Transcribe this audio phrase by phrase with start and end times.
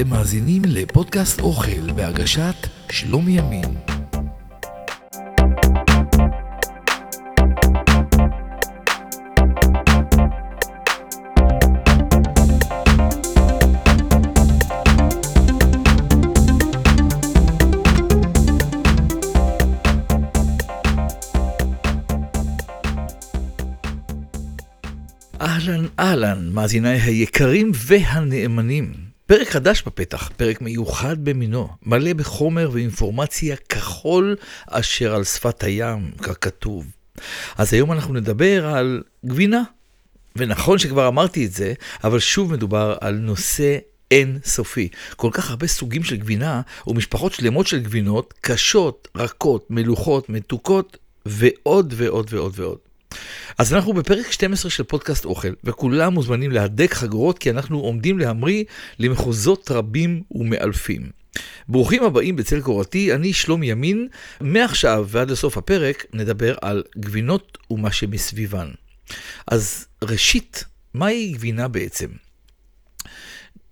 [0.00, 2.54] אתם מאזינים לפודקאסט אוכל בהגשת
[2.90, 3.64] שלומי ימין.
[25.40, 29.05] אהלן אהלן, מאזיניי היקרים והנאמנים.
[29.26, 36.86] פרק חדש בפתח, פרק מיוחד במינו, מלא בחומר ואינפורמציה כחול אשר על שפת הים, ככתוב.
[37.58, 39.62] אז היום אנחנו נדבר על גבינה.
[40.36, 43.78] ונכון שכבר אמרתי את זה, אבל שוב מדובר על נושא
[44.10, 44.88] אין סופי.
[45.16, 50.96] כל כך הרבה סוגים של גבינה ומשפחות שלמות של גבינות, קשות, רכות, מלוכות, מתוקות,
[51.26, 52.78] ועוד ועוד ועוד ועוד.
[53.58, 58.64] אז אנחנו בפרק 12 של פודקאסט אוכל, וכולם מוזמנים להדק חגורות כי אנחנו עומדים להמריא
[58.98, 61.10] למחוזות רבים ומאלפים.
[61.68, 64.08] ברוכים הבאים בצל קורתי, אני שלומי ימין.
[64.40, 68.68] מעכשיו ועד לסוף הפרק נדבר על גבינות ומה שמסביבן.
[69.46, 72.08] אז ראשית, מהי גבינה בעצם?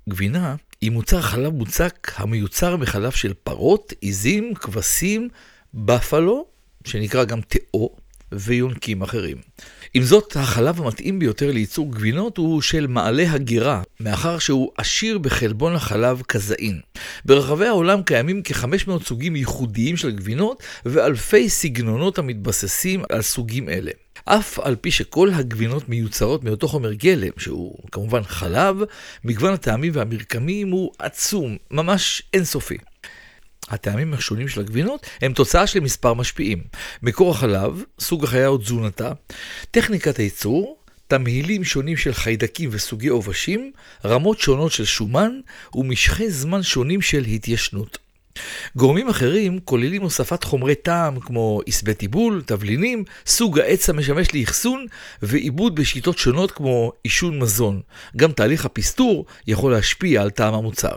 [0.08, 5.28] גבינה היא מוצר חלב מוצק המיוצר מחלב של פרות, עיזים, כבשים,
[5.74, 6.46] בפלו,
[6.84, 7.96] שנקרא גם תאו,
[8.38, 9.36] ויונקים אחרים.
[9.94, 15.74] עם זאת, החלב המתאים ביותר לייצור גבינות הוא של מעלה הגירה, מאחר שהוא עשיר בחלבון
[15.74, 16.80] החלב כזאין.
[17.24, 23.90] ברחבי העולם קיימים כ-500 סוגים ייחודיים של גבינות, ואלפי סגנונות המתבססים על סוגים אלה.
[24.24, 28.76] אף על פי שכל הגבינות מיוצרות מאותו חומר גלם, שהוא כמובן חלב,
[29.24, 32.76] מגוון הטעמים והמרקמים הוא עצום, ממש אינסופי.
[33.68, 36.62] הטעמים השונים של הגבינות הם תוצאה של מספר משפיעים.
[37.02, 39.12] מקור החלב, סוג החיה או תזונתה,
[39.70, 43.72] טכניקת הייצור, תמהילים שונים של חיידקים וסוגי עובשים,
[44.04, 45.40] רמות שונות של שומן
[45.74, 47.98] ומשכי זמן שונים של התיישנות.
[48.76, 54.86] גורמים אחרים כוללים הוספת חומרי טעם כמו עשבי טיבול, תבלינים, סוג העץ המשמש לאחסון
[55.22, 57.80] ועיבוד בשיטות שונות כמו עישון מזון.
[58.16, 60.96] גם תהליך הפסטור יכול להשפיע על טעם המוצר.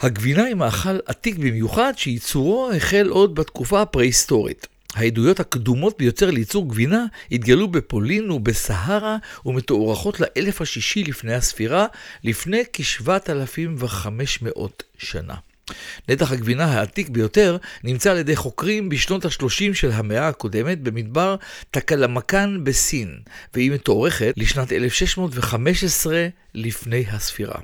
[0.00, 4.66] הגבינה היא מאכל עתיק במיוחד שייצורו החל עוד בתקופה הפרה-היסטורית.
[4.94, 9.16] העדויות הקדומות ביותר לייצור גבינה התגלו בפולין ובסהרה
[9.46, 11.86] ומתוארכות לאלף השישי לפני הספירה,
[12.24, 14.48] לפני כ-7,500
[14.98, 15.34] שנה.
[16.08, 21.36] נתח הגבינה העתיק ביותר נמצא על ידי חוקרים בשנות ה-30 של המאה הקודמת במדבר
[21.70, 23.18] טקלמקן בסין,
[23.54, 27.60] והיא מתוארכת לשנת 1615 לפני הספירה.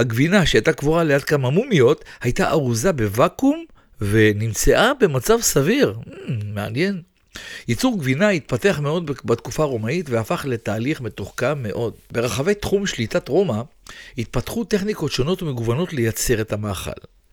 [0.00, 3.64] הגבינה שהייתה קבורה ליד כמה מומיות הייתה ארוזה בוואקום
[4.00, 5.98] ונמצאה במצב סביר.
[6.06, 6.10] Mm,
[6.44, 7.02] מעניין.
[7.68, 11.94] ייצור גבינה התפתח מאוד בתקופה הרומאית והפך לתהליך מתוחכם מאוד.
[12.12, 13.62] ברחבי תחום שליטת רומא
[14.18, 16.90] התפתחו טכניקות שונות ומגוונות לייצר את המאכל.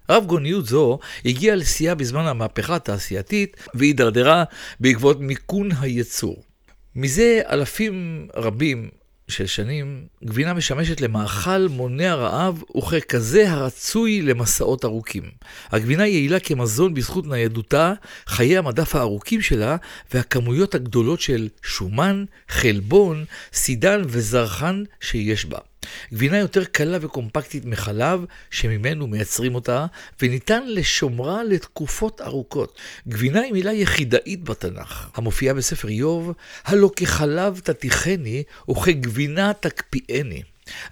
[0.09, 4.43] רב גוניות זו הגיעה לשיאה בזמן המהפכה התעשייתית והידרדרה
[4.79, 6.43] בעקבות מיכון הייצור.
[6.95, 8.89] מזה אלפים רבים
[9.27, 15.23] של שנים, גבינה משמשת למאכל מונע רעב וככזה הרצוי למסעות ארוכים.
[15.71, 17.93] הגבינה יעילה כמזון בזכות ניידותה,
[18.27, 19.75] חיי המדף הארוכים שלה
[20.13, 25.57] והכמויות הגדולות של שומן, חלבון, סידן וזרחן שיש בה.
[26.13, 29.85] גבינה יותר קלה וקומפקטית מחלב, שממנו מייצרים אותה,
[30.21, 32.79] וניתן לשומרה לתקופות ארוכות.
[33.07, 36.33] גבינה היא מילה יחידאית בתנ"ך, המופיעה בספר איוב,
[36.65, 40.41] הלא כחלב תתיכני, וכגבינה תקפיאני.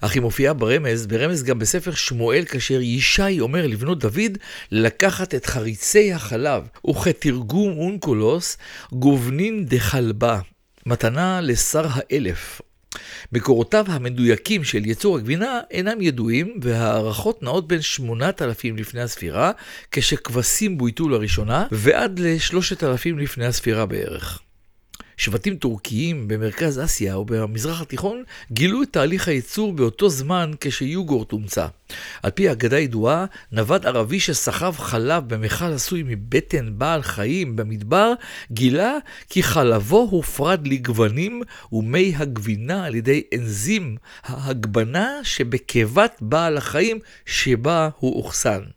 [0.00, 4.38] אך היא מופיעה ברמז, ברמז גם בספר שמואל, כאשר ישי אומר לבנות דוד
[4.70, 8.56] לקחת את חריצי החלב, וכתרגום אונקולוס,
[8.92, 10.40] גובנין דחלבה,
[10.86, 12.60] מתנה לשר האלף,
[13.32, 19.52] מקורותיו המדויקים של יצור הגבינה אינם ידועים, וההערכות נעות בין 8,000 לפני הספירה,
[19.92, 24.45] כשכבשים בויתו לראשונה, ועד ל-3,000 לפני הספירה בערך.
[25.16, 28.22] שבטים טורקיים במרכז אסיה ובמזרח התיכון
[28.52, 31.66] גילו את תהליך הייצור באותו זמן כשיוגורט הומצא.
[32.22, 38.12] על פי אגדה ידועה, נווד ערבי שסחב חלב במכל עשוי מבטן בעל חיים במדבר,
[38.52, 38.92] גילה
[39.28, 41.42] כי חלבו הופרד לגוונים
[41.72, 48.75] ומי הגבינה על ידי אנזים ההגבנה שבקיבת בעל החיים שבה הוא אוחסן.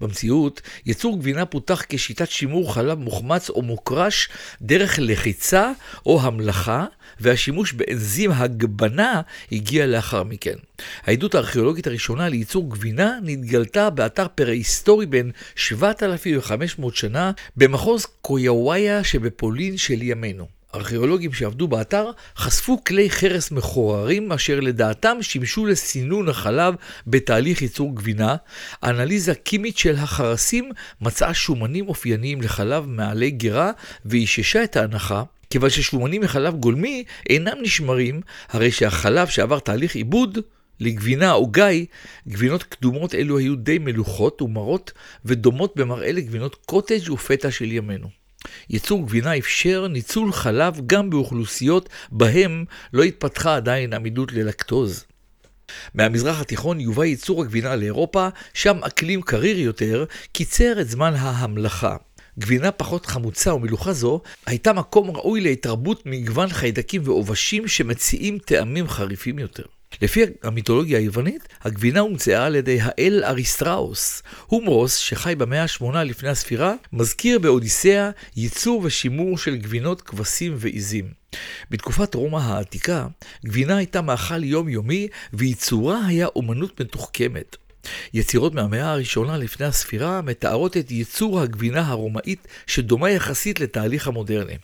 [0.00, 4.28] במציאות, ייצור גבינה פותח כשיטת שימור חלב מוחמץ או מוקרש
[4.62, 5.72] דרך לחיצה
[6.06, 6.84] או המלאכה,
[7.20, 9.20] והשימוש באנזים הגבנה
[9.52, 10.54] הגיע לאחר מכן.
[11.02, 20.02] העדות הארכיאולוגית הראשונה לייצור גבינה נתגלתה באתר פרה-היסטורי בין 7,500 שנה במחוז קויאוויה שבפולין של
[20.02, 20.63] ימינו.
[20.74, 26.74] ארכיאולוגים שעבדו באתר חשפו כלי חרס מחוררים אשר לדעתם שימשו לסינון החלב
[27.06, 28.36] בתהליך ייצור גבינה.
[28.82, 33.70] אנליזה קימית של החרסים מצאה שומנים אופייניים לחלב מעלי גרה
[34.04, 40.38] ואיששה את ההנחה כיוון ששומנים מחלב גולמי אינם נשמרים, הרי שהחלב שעבר תהליך עיבוד
[40.80, 41.84] לגבינה או גיא,
[42.28, 44.92] גבינות קדומות אלו היו די מלוכות ומרות
[45.24, 48.23] ודומות במראה לגבינות קוטג' ופטה של ימינו.
[48.70, 55.04] ייצור גבינה אפשר ניצול חלב גם באוכלוסיות בהם לא התפתחה עדיין עמידות ללקטוז.
[55.94, 61.96] מהמזרח התיכון יובא ייצור הגבינה לאירופה, שם אקלים קריר יותר קיצר את זמן ההמלכה.
[62.38, 69.38] גבינה פחות חמוצה ומלוכה זו הייתה מקום ראוי להתרבות מגוון חיידקים ועובשים שמציעים טעמים חריפים
[69.38, 69.64] יותר.
[70.02, 74.22] לפי המיתולוגיה היוונית, הגבינה הומצאה על ידי האל אריסטראוס.
[74.46, 81.04] הומרוס, שחי במאה ה-8 לפני הספירה, מזכיר באודיסאה ייצור ושימור של גבינות, כבשים ועיזים.
[81.70, 83.06] בתקופת רומא העתיקה,
[83.46, 87.56] גבינה הייתה מאכל יומיומי וייצורה היה אומנות מתוחכמת.
[88.14, 94.56] יצירות מהמאה הראשונה לפני הספירה מתארות את ייצור הגבינה הרומאית שדומה יחסית לתהליך המודרני.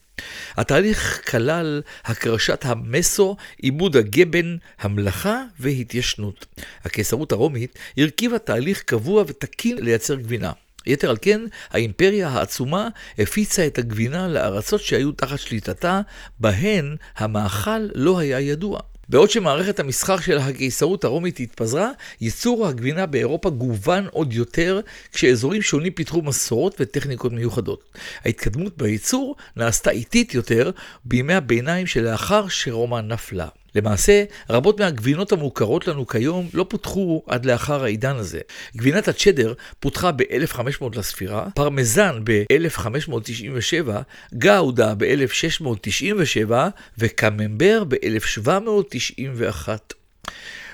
[0.56, 6.46] התהליך כלל הקרשת המסו, עיבוד הגבן, המלאכה והתיישנות.
[6.84, 10.52] הקיסרות הרומית הרכיבה תהליך קבוע ותקין לייצר גבינה.
[10.86, 11.40] יתר על כן,
[11.70, 12.88] האימפריה העצומה
[13.18, 16.00] הפיצה את הגבינה לארצות שהיו תחת שליטתה,
[16.38, 18.80] בהן המאכל לא היה ידוע.
[19.10, 21.90] בעוד שמערכת המסחר של הקיסרות הרומית התפזרה,
[22.20, 24.80] ייצור הגבינה באירופה גוון עוד יותר,
[25.12, 27.80] כשאזורים שונים פיתחו מסורות וטכניקות מיוחדות.
[28.24, 30.70] ההתקדמות בייצור נעשתה איטית יותר
[31.04, 33.48] בימי הביניים שלאחר שרומא נפלה.
[33.74, 38.40] למעשה, רבות מהגבינות המוכרות לנו כיום לא פותחו עד לאחר העידן הזה.
[38.76, 43.88] גבינת הצ'דר פותחה ב-1500 לספירה, פרמזן ב-1597,
[44.34, 46.52] גאודה ב-1697
[46.98, 49.68] וקממבר ב-1791.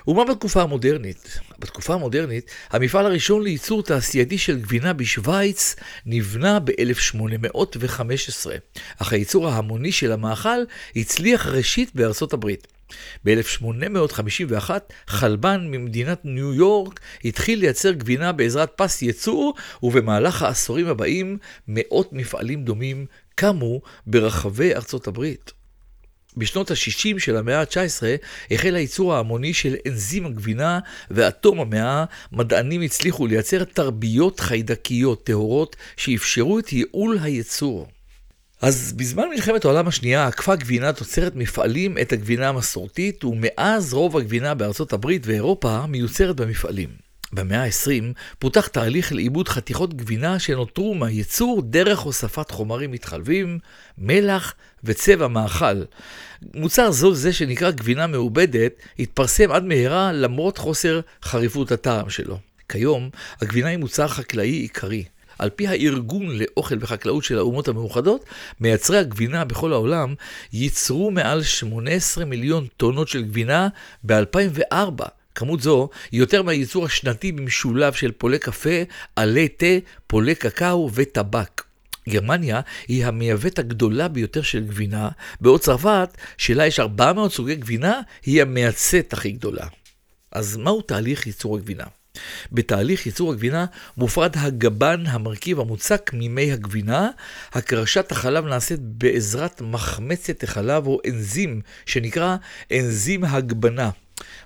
[0.08, 1.38] ומה בתקופה המודרנית?
[1.58, 5.76] בתקופה המודרנית, המפעל הראשון לייצור תעשייתי של גבינה בשוויץ
[6.06, 8.46] נבנה ב-1815,
[8.98, 10.58] אך הייצור ההמוני של המאכל
[10.96, 12.66] הצליח ראשית בארצות הברית.
[13.24, 14.70] ב-1851
[15.06, 21.38] חלבן ממדינת ניו יורק התחיל לייצר גבינה בעזרת פס ייצור, ובמהלך העשורים הבאים
[21.68, 25.52] מאות מפעלים דומים קמו ברחבי ארצות הברית.
[26.36, 28.02] בשנות ה-60 של המאה ה-19
[28.50, 30.78] החל הייצור ההמוני של אנזים הגבינה,
[31.10, 37.88] ועד תום המאה מדענים הצליחו לייצר תרביות חיידקיות טהורות שאפשרו את ייעול הייצור.
[38.62, 44.54] אז בזמן מלחמת העולם השנייה עקפה גבינה תוצרת מפעלים את הגבינה המסורתית, ומאז רוב הגבינה
[44.54, 46.88] בארצות הברית ואירופה מיוצרת במפעלים.
[47.32, 48.04] במאה ה-20
[48.38, 53.58] פותח תהליך לעיבוד חתיכות גבינה שנותרו מהייצור דרך הוספת חומרים מתחלבים,
[53.98, 54.54] מלח
[54.84, 55.82] וצבע מאכל.
[56.54, 62.38] מוצר זו זה שנקרא גבינה מעובדת התפרסם עד מהרה למרות חוסר חריפות הטעם שלו.
[62.68, 63.10] כיום
[63.40, 65.04] הגבינה היא מוצר חקלאי עיקרי.
[65.38, 68.24] על פי הארגון לאוכל וחקלאות של האומות המאוחדות,
[68.60, 70.14] מייצרי הגבינה בכל העולם
[70.52, 73.68] ייצרו מעל 18 מיליון טונות של גבינה
[74.06, 75.04] ב-2004.
[75.34, 78.82] כמות זו היא יותר מהייצור השנתי במשולב של פולי קפה,
[79.16, 79.66] עלי תה,
[80.06, 81.62] פולי קקאו וטבק.
[82.08, 85.08] גרמניה היא המייבאת הגדולה ביותר של גבינה,
[85.40, 89.66] בעוד צרפת, שלה יש 400 סוגי גבינה, היא המייצאת הכי גדולה.
[90.32, 91.84] אז מהו תהליך ייצור הגבינה?
[92.52, 97.10] בתהליך ייצור הגבינה מופרד הגבן, המרכיב המוצק ממי הגבינה.
[97.52, 102.36] הקרשת החלב נעשית בעזרת מחמצת החלב או אנזים שנקרא
[102.72, 103.90] אנזים הגבנה.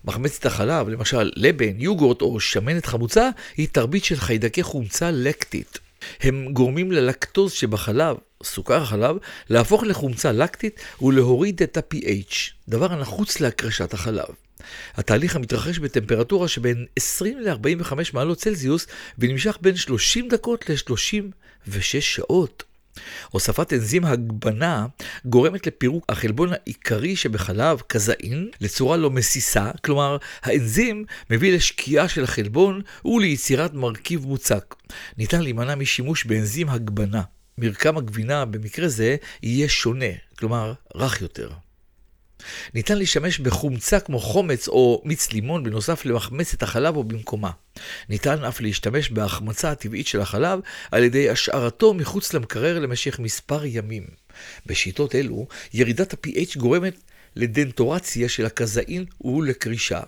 [0.05, 5.79] מחמצת החלב, למשל לבן, יוגורט או שמנת חמוצה, היא תרבית של חיידקי חומצה לקטית.
[6.21, 9.17] הם גורמים ללקטוז שבחלב, סוכר החלב,
[9.51, 12.35] להפוך לחומצה לקטית ולהוריד את ה-pH,
[12.69, 14.27] דבר הנחוץ להקרשת החלב.
[14.95, 18.87] התהליך המתרחש בטמפרטורה שבין 20 ל-45 מעלות צלזיוס
[19.19, 22.65] ונמשך בין 30 דקות ל-36 שעות.
[23.31, 24.87] הוספת אנזים הגבנה
[25.25, 32.81] גורמת לפירוק החלבון העיקרי שבחלב, קזאין, לצורה לא מסיסה, כלומר האנזים מביא לשקיעה של החלבון
[33.05, 34.75] וליצירת מרכיב מוצק.
[35.19, 37.23] ניתן להימנע משימוש באנזים הגבנה.
[37.59, 40.07] מרקם הגבינה במקרה זה יהיה שונה,
[40.39, 41.51] כלומר רך יותר.
[42.75, 47.51] ניתן להשתמש בחומצה כמו חומץ או מיץ לימון בנוסף למחמצת החלב או במקומה.
[48.09, 54.07] ניתן אף להשתמש בהחמצה הטבעית של החלב על ידי השארתו מחוץ למקרר למשך מספר ימים.
[54.67, 56.95] בשיטות אלו, ירידת ה-pH גורמת
[57.37, 60.01] לדנטורציה של הקזאין ולקרישה.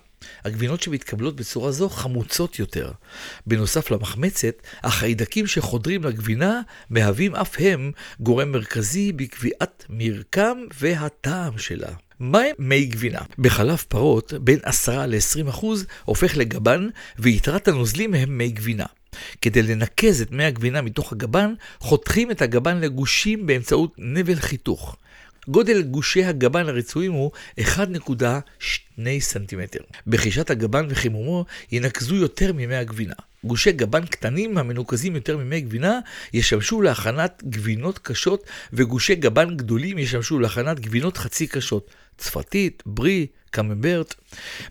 [0.45, 2.93] הגבינות שמתקבלות בצורה זו חמוצות יותר.
[3.47, 6.61] בנוסף למחמצת, החיידקים שחודרים לגבינה
[6.91, 11.93] מהווים אף הם גורם מרכזי בקביעת מרקם והטעם שלה.
[12.23, 13.21] מהם מי גבינה?
[13.39, 15.65] בחלב פרות, בין 10 ל-20%
[16.05, 16.89] הופך לגבן,
[17.19, 18.85] ויתרת הנוזלים הם מי גבינה.
[19.41, 24.97] כדי לנקז את מי הגבינה מתוך הגבן, חותכים את הגבן לגושים באמצעות נבל חיתוך.
[25.49, 28.23] גודל גושי הגבן הרצויים הוא 1.2
[29.21, 29.81] סנטימטר.
[30.07, 33.15] בחישת הגבן וחימומו ינקזו יותר ממי הגבינה.
[33.45, 36.01] גושי גבן קטנים המנוקזים יותר ממי גבינה
[36.33, 41.91] ישמשו להכנת גבינות קשות וגושי גבן גדולים ישמשו להכנת גבינות חצי קשות.
[42.19, 44.15] צפתית, ברי, קממברט.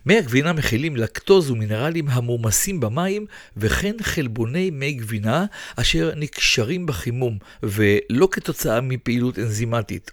[0.06, 3.26] מי הגבינה מכילים לקטוז ומינרלים המומסים במים
[3.56, 5.44] וכן חלבוני מי גבינה
[5.76, 10.10] אשר נקשרים בחימום ולא כתוצאה מפעילות אנזימטית.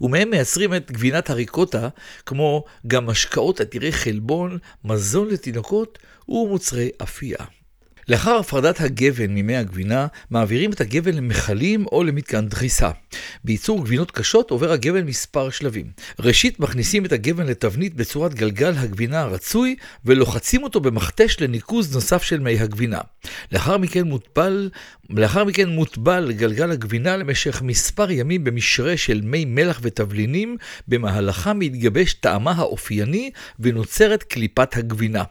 [0.00, 1.88] ומהם מייצרים את גבינת הריקוטה,
[2.26, 5.98] כמו גם משקאות עתירי חלבון, מזון לתינוקות
[6.28, 7.57] ומוצרי אפייה.
[8.08, 12.90] לאחר הפרדת הגבן ממי הגבינה, מעבירים את הגבן למכלים או למתקן דחיסה.
[13.44, 15.86] בייצור גבינות קשות עובר הגבן מספר שלבים.
[16.20, 22.40] ראשית מכניסים את הגבן לתבנית בצורת גלגל הגבינה הרצוי, ולוחצים אותו במכתש לניקוז נוסף של
[22.40, 23.00] מי הגבינה.
[23.52, 24.70] לאחר מכן מוטבל,
[25.10, 30.56] לאחר מכן מוטבל גלגל הגבינה למשך מספר ימים במשרה של מי מלח ותבלינים,
[30.88, 35.22] במהלכם מתגבש טעמה האופייני ונוצרת קליפת הגבינה.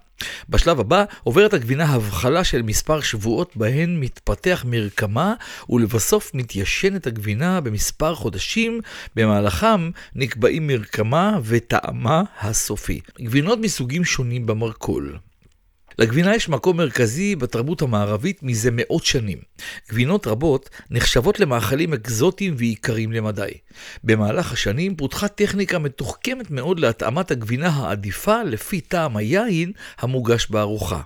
[0.50, 5.34] בשלב הבא עוברת הגבינה הבחלה של מספר שבועות בהן מתפתח מרקמה
[5.70, 8.82] ולבסוף מתיישנת הגבינה במספר חודשים,
[9.16, 13.00] במהלכם נקבעים מרקמה וטעמה הסופי.
[13.22, 15.18] גבינות מסוגים שונים במרכול
[16.00, 19.38] לגבינה יש מקום מרכזי בתרבות המערבית מזה מאות שנים.
[19.90, 23.52] גבינות רבות נחשבות למאכלים אקזוטיים ויקרים למדי.
[24.04, 31.02] במהלך השנים פותחה טכניקה מתוחכמת מאוד להתאמת הגבינה העדיפה לפי טעם היין המוגש בארוחה.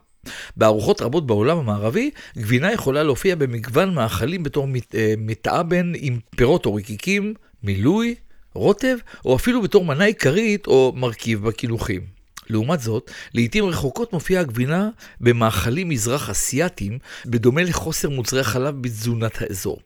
[0.58, 6.76] בארוחות רבות בעולם המערבי, גבינה יכולה להופיע במגוון מאכלים בתור אה, מתאבן עם פירות או
[6.76, 7.34] רקיקים,
[7.64, 8.16] מילוי,
[8.54, 12.21] רוטב, או אפילו בתור מנה עיקרית או מרכיב בקינוחים.
[12.52, 14.90] לעומת זאת, לעיתים רחוקות מופיעה הגבינה
[15.22, 19.80] במאכלים מזרח אסייתיים, בדומה לחוסר מוצרי חלב בתזונת האזור.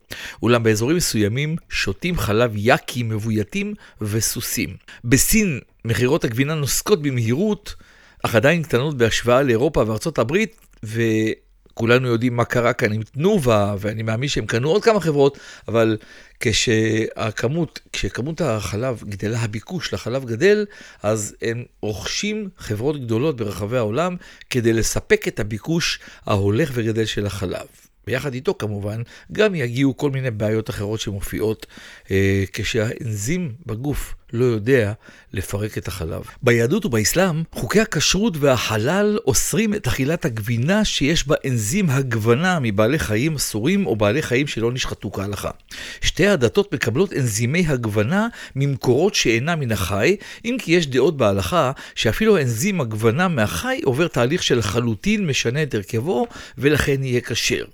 [0.43, 4.69] אולם באזורים מסוימים שותים חלב יאקי מבויתים וסוסים.
[5.03, 7.75] בסין מכירות הגבינה נוסקות במהירות,
[8.23, 11.01] אך עדיין קטנות בהשוואה לאירופה וארצות הברית, ו...
[11.75, 15.97] כולנו יודעים מה קרה כאן עם תנובה, ואני מאמין שהם קנו עוד כמה חברות, אבל
[16.39, 20.65] כשהכמות, כשכמות החלב גדלה, הביקוש לחלב גדל,
[21.03, 24.15] אז הם רוכשים חברות גדולות ברחבי העולם
[24.49, 27.84] כדי לספק את הביקוש ההולך וגדל של החלב.
[28.07, 31.65] ביחד איתו כמובן, גם יגיעו כל מיני בעיות אחרות שמופיעות
[32.11, 34.93] אה, כשהאנזים בגוף לא יודע
[35.33, 36.21] לפרק את החלב.
[36.41, 43.35] ביהדות ובאסלאם, חוקי הכשרות והחלל אוסרים את אכילת הגבינה שיש בה אנזים הגוונה מבעלי חיים
[43.35, 45.49] אסורים או בעלי חיים שלא נשחטו כהלכה.
[46.01, 52.37] שתי הדתות מקבלות אנזימי הגוונה ממקורות שאינם מן החי, אם כי יש דעות בהלכה שאפילו
[52.37, 57.65] אנזים הגוונה מהחי עובר תהליך של חלוטין משנה את הרכבו ולכן יהיה כשר.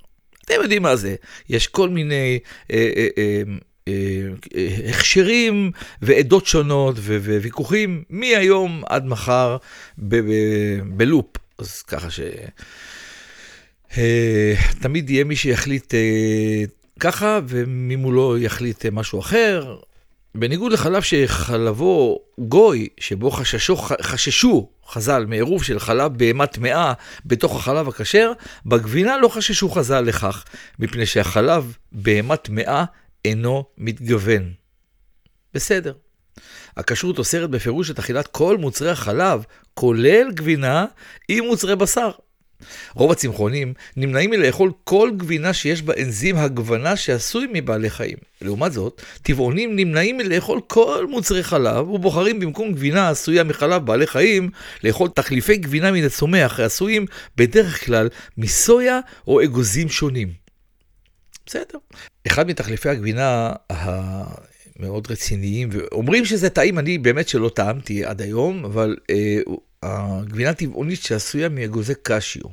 [0.54, 1.16] אתם יודעים מה זה,
[1.50, 2.40] יש כל מיני
[2.72, 3.42] אה, אה,
[3.88, 9.58] אה, הכשרים ועדות שונות וויכוחים מהיום עד מחר
[10.84, 11.26] בלופ.
[11.58, 12.20] אז ככה ש...
[13.98, 15.94] אה, תמיד יהיה מי שיחליט
[17.00, 19.78] ככה, וממולו יחליט משהו אחר.
[20.36, 26.94] בניגוד לחלב שחלבו גוי, שבו חששו, חששו חז"ל מעירוב של חלב בהמה טמאה
[27.26, 28.32] בתוך החלב הכשר,
[28.66, 30.46] בגבינה לא חששו חז"ל לכך,
[30.80, 32.84] מפני שהחלב בהמה טמאה
[33.26, 34.54] אינו מתגוון.
[35.54, 35.94] בסדר.
[36.78, 39.44] הכשרות אוסרת בפירוש את אכילת כל מוצרי החלב,
[39.74, 40.86] כולל גבינה,
[41.28, 42.12] עם מוצרי בשר.
[42.94, 48.18] רוב הצמחונים נמנעים מלאכול כל גבינה שיש בה אנזים הגוונה שעשוי מבעלי חיים.
[48.42, 54.50] לעומת זאת, טבעונים נמנעים מלאכול כל מוצרי חלב ובוחרים במקום גבינה עשויה מחלב בעלי חיים,
[54.84, 57.06] לאכול תחליפי גבינה מן הצומח העשויים
[57.38, 60.42] בדרך כלל מסויה או אגוזים שונים.
[61.46, 61.78] בסדר.
[62.28, 68.96] אחד מתחליפי הגבינה המאוד רציניים, ואומרים שזה טעים, אני באמת שלא טעמתי עד היום, אבל
[69.10, 69.40] אה,
[69.84, 72.44] הגבינה טבעונית שעשויה מאגוזי קשיו.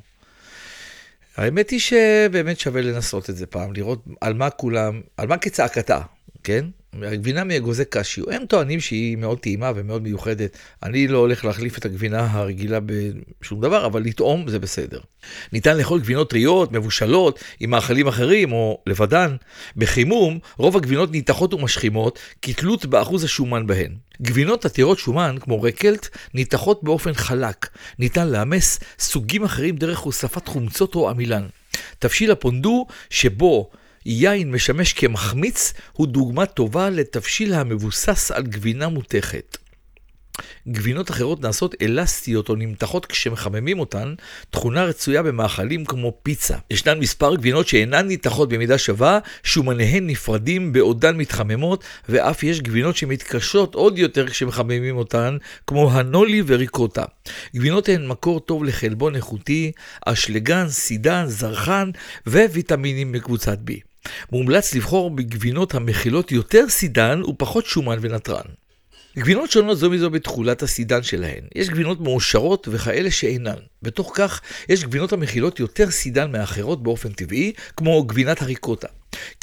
[1.37, 6.00] האמת היא שבאמת שווה לנסות את זה פעם, לראות על מה כולם, על מה כצעקתה,
[6.44, 6.64] כן?
[6.92, 8.30] הגבינה מאגוזי קשיו.
[8.30, 10.57] הם טוענים שהיא מאוד טעימה ומאוד מיוחדת.
[10.83, 12.78] אני לא הולך להחליף את הגבינה הרגילה
[13.40, 15.00] בשום דבר, אבל לטעום זה בסדר.
[15.52, 19.37] ניתן לאכול גבינות טריות, מבושלות, עם מאכלים אחרים או לבדן.
[19.76, 23.95] בחימום, רוב הגבינות ניתחות ומשכימות, כתלות באחוז השומן בהן.
[24.23, 27.68] גבינות עתירות שומן, כמו רקלט, ניתחות באופן חלק.
[27.99, 31.47] ניתן לאמס סוגים אחרים דרך הוספת חומצות או עמילן.
[31.99, 33.71] תבשיל הפונדו, שבו
[34.11, 39.57] יין משמש כמחמיץ, הוא דוגמה טובה לתבשיל המבוסס על גבינה מותכת.
[40.69, 44.15] גבינות אחרות נעשות אלסטיות או נמתחות כשמחממים אותן,
[44.50, 46.57] תכונה רצויה במאכלים כמו פיצה.
[46.71, 53.75] ישנן מספר גבינות שאינן ניתחות במידה שווה, שומניהן נפרדים בעודן מתחממות, ואף יש גבינות שמתקשות
[53.75, 55.37] עוד יותר כשמחממים אותן,
[55.67, 57.05] כמו הנולי וריקוטה.
[57.57, 59.73] גבינות הן מקור טוב לחלבון איכותי,
[60.07, 61.91] אשלגן, סידן, זרחן
[62.27, 63.88] וויטמינים מקבוצת B.
[64.33, 68.47] מומלץ לבחור בגבינות המכילות יותר סידן ופחות שומן ונתרן.
[69.19, 71.40] גבינות שונות זו מזו בתכולת הסידן שלהן.
[71.55, 73.59] יש גבינות מאושרות וכאלה שאינן.
[73.83, 78.88] בתוך כך, יש גבינות המכילות יותר סידן מאחרות באופן טבעי, כמו גבינת הריקוטה.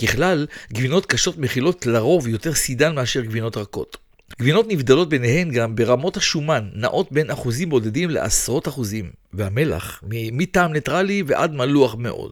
[0.01, 4.04] ככלל, גבינות קשות מכילות לרוב יותר סידן מאשר גבינות רכות.
[4.39, 11.24] גבינות נבדלות ביניהן גם ברמות השומן, נעות בין אחוזים בודדים לעשרות אחוזים, והמלח, מטעם ניטרלי
[11.27, 12.32] ועד מלוח מאוד.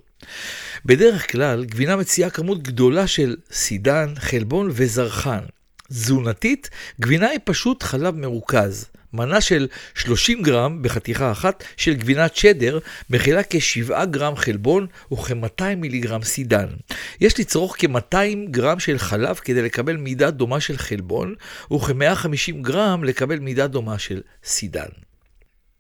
[0.86, 5.44] בדרך כלל, גבינה מציעה כמות גדולה של סידן, חלבון וזרחן.
[5.90, 6.70] תזונתית,
[7.02, 8.86] גבינה היא פשוט חלב מרוכז.
[9.14, 12.80] מנה של 30 גרם בחתיכה אחת של גבינת שדר
[13.10, 16.68] מכילה כ-7 גרם חלבון וכ-200 מיליגרם סידן.
[17.22, 21.36] יש לצרוך כ-200 גרם של חלב כדי לקבל מידה דומה של חלבון
[21.74, 24.90] וכ-150 גרם לקבל מידה דומה של סידן.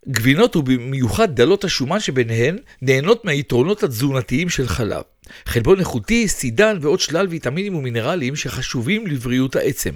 [0.07, 5.01] גבינות ובמיוחד דלות השומן שביניהן נהנות מהיתרונות התזונתיים של חלב.
[5.45, 9.91] חלבון איכותי, סידן ועוד שלל ויטמינים ומינרלים שחשובים לבריאות העצם.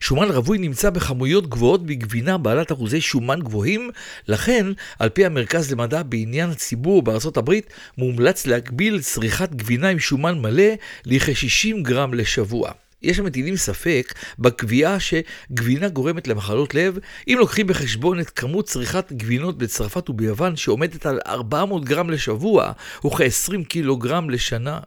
[0.00, 3.90] שומן רווי נמצא בכמויות גבוהות בגבינה בעלת אחוזי שומן גבוהים,
[4.28, 4.66] לכן,
[4.98, 7.66] על פי המרכז למדע בעניין הציבור בארצות הברית,
[7.98, 10.72] מומלץ להגביל צריכת גבינה עם שומן מלא
[11.06, 12.70] לכ-60 גרם לשבוע.
[13.04, 19.58] יש המטילים ספק בקביעה שגבינה גורמת למחלות לב, אם לוקחים בחשבון את כמות צריכת גבינות
[19.58, 22.72] בצרפת וביוון שעומדת על 400 גרם לשבוע
[23.04, 24.78] וכ-20 קילוגרם לשנה.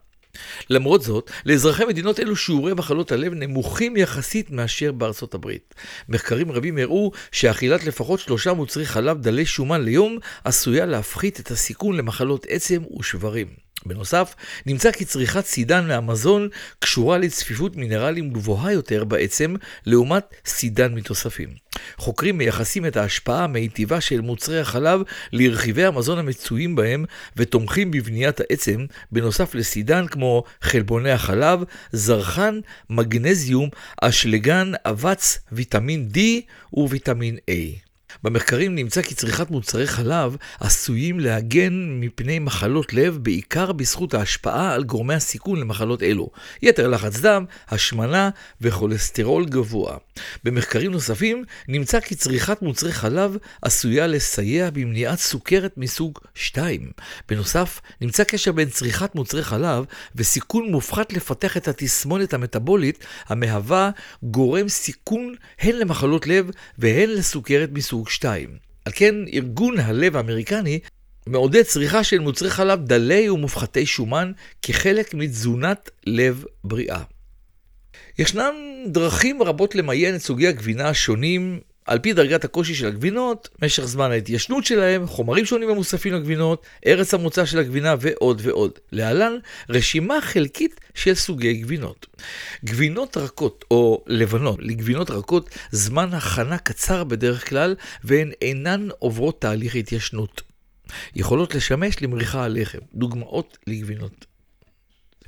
[0.70, 5.76] למרות זאת, לאזרחי מדינות אלו שיעורי מחלות הלב נמוכים יחסית מאשר בארצות הברית.
[6.10, 11.98] מחקרים רבים הראו שאכילת לפחות שלושה מוצרי חלב דלי שומן ליום עשויה להפחית את הסיכון
[11.98, 13.67] למחלות עצם ושברים.
[13.86, 14.36] בנוסף,
[14.66, 21.50] נמצא כי צריכת סידן מהמזון קשורה לצפיפות מינרלים גבוהה יותר בעצם לעומת סידן מתוספים.
[21.98, 27.06] חוקרים מייחסים את ההשפעה המיטיבה של מוצרי החלב לרכיבי המזון המצויים בהם
[27.38, 31.60] ותומכים בבניית העצם, בנוסף לסידן כמו חלבוני החלב,
[31.92, 32.60] זרחן,
[32.90, 33.70] מגנזיום,
[34.02, 36.18] אשלגן, אבץ, ויטמין D
[36.74, 37.87] וויטמין A.
[38.30, 44.84] במחקרים נמצא כי צריכת מוצרי חלב עשויים להגן מפני מחלות לב, בעיקר בזכות ההשפעה על
[44.84, 46.30] גורמי הסיכון למחלות אלו,
[46.62, 48.30] יתר לחץ דם, השמנה
[48.62, 49.98] וכולסטרול גבוה.
[50.44, 56.92] במחקרים נוספים נמצא כי צריכת מוצרי חלב עשויה לסייע במניעת סוכרת מסוג 2.
[57.30, 63.92] בנוסף, נמצא קשר בין צריכת מוצרי חלב וסיכון מופחת לפתח את התסמונת המטבולית המהווה
[64.24, 68.58] גורם סיכון הן למחלות לב והן לסוכרת מסוג 2.
[68.86, 70.80] על כן, ארגון הלב האמריקני
[71.28, 77.04] מעודד צריכה של מוצרי חלב דלי ומופחתי שומן כחלק מתזונת לב בריאה.
[78.20, 78.54] ישנן
[78.88, 84.12] דרכים רבות למיין את סוגי הגבינה השונים על פי דרגת הקושי של הגבינות, משך זמן
[84.12, 88.72] ההתיישנות שלהם, חומרים שונים המוספים לגבינות, ארץ המוצא של הגבינה ועוד ועוד.
[88.92, 89.34] להלן
[89.70, 92.06] רשימה חלקית של סוגי גבינות.
[92.66, 99.76] גבינות רכות או לבנות, לגבינות רכות זמן הכנה קצר בדרך כלל והן אינן עוברות תהליך
[99.76, 100.42] התיישנות.
[101.16, 104.26] יכולות לשמש למריחה על לחם, דוגמאות לגבינות.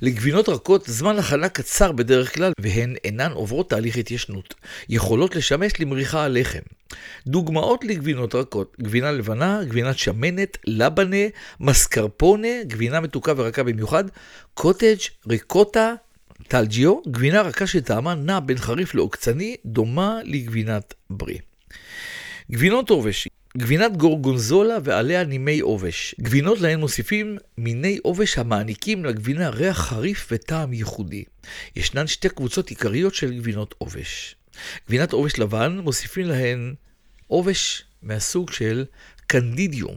[0.02, 4.54] לגבינות רכות זמן הכנה קצר בדרך כלל, והן אינן עוברות תהליך התיישנות.
[4.88, 6.60] יכולות לשמש למריחה על לחם.
[7.26, 11.26] דוגמאות לגבינות רכות, גבינה לבנה, גבינת שמנת, לבנה,
[11.60, 14.04] מסקרפונה, גבינה מתוקה ורכה במיוחד,
[14.54, 14.96] קוטג',
[15.28, 15.94] ריקוטה,
[16.48, 21.38] טלג'יו, גבינה רכה שטעמה נע בין חריף לעוקצני, דומה לגבינת ברי.
[22.50, 26.14] גבינות עובש, גבינת גורגונזולה ועליה נימי עובש.
[26.20, 31.24] גבינות להן מוסיפים מיני עובש המעניקים לגבינה ריח חריף וטעם ייחודי.
[31.76, 34.36] ישנן שתי קבוצות עיקריות של גבינות עובש.
[34.86, 36.74] גבינת עובש לבן מוסיפים להן
[37.26, 38.84] עובש מהסוג של
[39.26, 39.96] קנדידיום.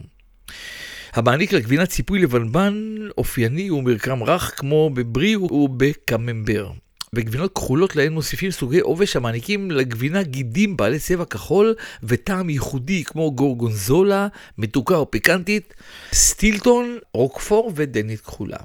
[1.14, 6.72] המעניק לגבינת ציפוי לבנבן אופייני ומרקם רך כמו בברי ובקממבר.
[7.14, 13.32] וגבינות כחולות להן מוסיפים סוגי עובש המעניקים לגבינה גידים בעלי צבע כחול וטעם ייחודי כמו
[13.32, 15.74] גורגונזולה, מתוקה או פיקנטית,
[16.14, 18.58] סטילטון, רוקפור ודנית כחולה.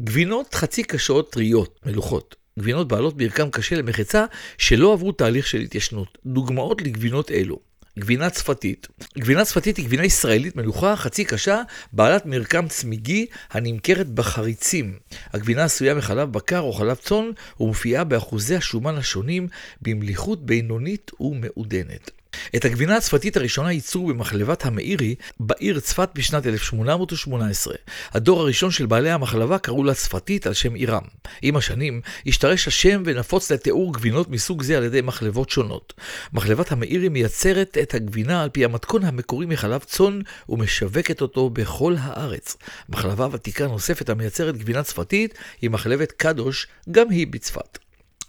[0.00, 2.36] גבינות חצי קשות טריות, מלוכות.
[2.58, 4.24] גבינות בעלות מרקם קשה למחצה
[4.58, 6.18] שלא עברו תהליך של התיישנות.
[6.26, 8.88] דוגמאות לגבינות אלו גבינה צפתית.
[9.18, 14.98] גבינה צפתית היא גבינה ישראלית מלוכה, חצי קשה, בעלת מרקם צמיגי הנמכרת בחריצים.
[15.32, 19.48] הגבינה עשויה מחלב בקר או חלב צאן ומופיעה באחוזי השומן השונים
[19.82, 22.19] במליחות בינונית ומעודנת.
[22.56, 27.74] את הגבינה הצפתית הראשונה ייצרו במחלבת המאירי בעיר צפת בשנת 1818.
[28.12, 31.02] הדור הראשון של בעלי המחלבה קראו לה צפתית על שם עירם.
[31.42, 35.92] עם השנים השתרש השם ונפוץ לתיאור גבינות מסוג זה על ידי מחלבות שונות.
[36.32, 42.56] מחלבת המאירי מייצרת את הגבינה על פי המתכון המקורי מחלב צאן ומשווקת אותו בכל הארץ.
[42.88, 47.78] מחלבה ותיקה נוספת המייצרת גבינה צפתית היא מחלבת קדוש, גם היא בצפת.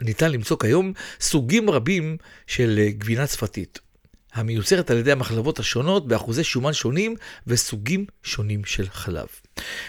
[0.01, 3.90] ניתן למצוא כיום סוגים רבים של גבינה צפתית.
[4.33, 7.15] המיוצרת על ידי המחלבות השונות באחוזי שומן שונים
[7.47, 9.27] וסוגים שונים של חלב.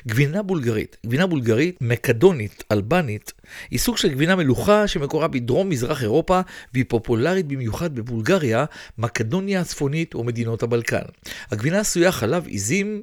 [0.06, 3.32] גבינה בולגרית, גבינה בולגרית מקדונית, אלבנית,
[3.70, 6.40] היא סוג של גבינה מלוכה שמקורה בדרום מזרח אירופה
[6.72, 8.64] והיא פופולרית במיוחד בבולגריה,
[8.98, 11.02] מקדוניה הצפונית ומדינות הבלקן.
[11.50, 13.02] הגבינה עשויה חלב עיזים,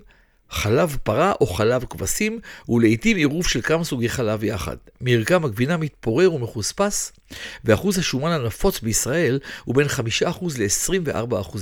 [0.49, 4.75] חלב פרה או חלב כבשים, ולעיתים עירוב של כמה סוגי חלב יחד.
[5.01, 7.11] מרקם הגבינה מתפורר ומחוספס,
[7.63, 9.91] ואחוז השומן הנפוץ בישראל הוא בין 5%
[10.57, 11.57] ל-24%.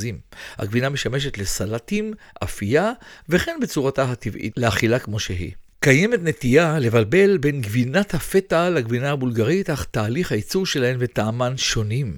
[0.58, 2.92] הגבינה משמשת לסלטים, אפייה,
[3.30, 5.52] וכן בצורתה הטבעית לאכילה כמו שהיא.
[5.80, 12.18] קיימת נטייה לבלבל בין גבינת הפטה לגבינה הבולגרית, אך תהליך הייצור שלהן וטעמן שונים.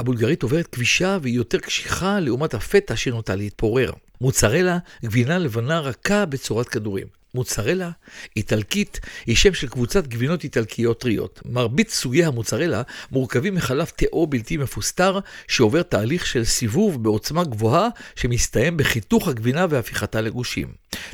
[0.00, 3.90] הבולגרית עוברת כבישה והיא יותר קשיחה לעומת הפטה שנוטה להתפורר.
[4.20, 7.06] מוצרלה, גבינה לבנה רכה בצורת כדורים.
[7.36, 7.90] מוצרלה
[8.36, 11.40] איטלקית היא שם של קבוצת גבינות איטלקיות טריות.
[11.44, 18.76] מרבית סוגי המוצרלה מורכבים מחלב תאו בלתי מפוסטר שעובר תהליך של סיבוב בעוצמה גבוהה שמסתיים
[18.76, 20.68] בחיתוך הגבינה והפיכתה לגושים.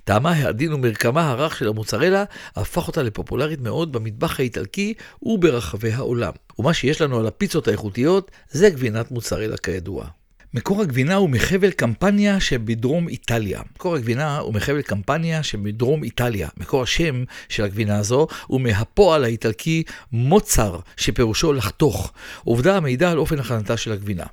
[0.04, 2.24] טעמה העדין ומרקמה הרך של המוצרלה
[2.56, 6.32] הפך אותה לפופולרית מאוד במטבח האיטלקי וברחבי העולם.
[6.58, 10.21] ומה שיש לנו על הפיצות האיכותיות זה גבינת מוצרלה כידוע.
[10.54, 13.60] מקור הגבינה הוא מחבל קמפניה שבדרום איטליה.
[13.74, 16.48] מקור הגבינה הוא מחבל קמפניה שבדרום איטליה.
[16.56, 22.12] מקור השם של הגבינה הזו הוא מהפועל האיטלקי מוצר, שפירושו לחתוך.
[22.44, 24.24] עובדה המעידה על אופן הכנתה של הגבינה.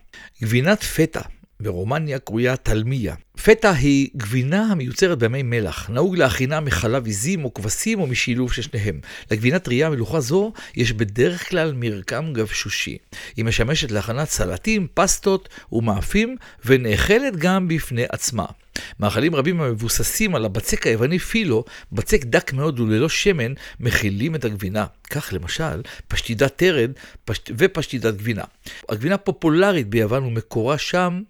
[0.42, 1.22] גבינת פטה
[1.60, 3.16] ברומניה קרויה תלמיה.
[3.44, 5.90] פטה היא גבינה המיוצרת במי מלח.
[5.90, 9.00] נהוג להכינה מחלב עיזים או כבשים או משילוב של שניהם.
[9.32, 12.98] לגבינה טרייה מלוכה זו יש בדרך כלל מרקם גבשושי.
[13.36, 18.46] היא משמשת להכנת סלטים, פסטות ומאפים ונאכלת גם בפני עצמה.
[19.00, 24.86] מאכלים רבים המבוססים על הבצק היווני פילו, בצק דק מאוד וללא שמן, מכילים את הגבינה.
[25.10, 26.92] כך למשל, פשטידת תרד
[27.26, 27.52] פשט...
[27.58, 28.44] ופשטידת גבינה.
[28.90, 31.22] הגבינה פופולרית ביוון ומקורה שם,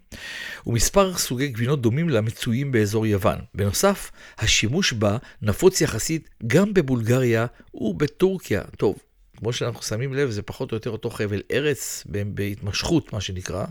[0.66, 3.38] ומספר סוגי גבינות דומים לה מצויים באזור יוון.
[3.54, 8.62] בנוסף, השימוש בה נפוץ יחסית גם בבולגריה ובטורקיה.
[8.76, 8.98] טוב,
[9.36, 13.64] כמו שאנחנו שמים לב, זה פחות או יותר אותו חבל ארץ בהתמשכות, מה שנקרא,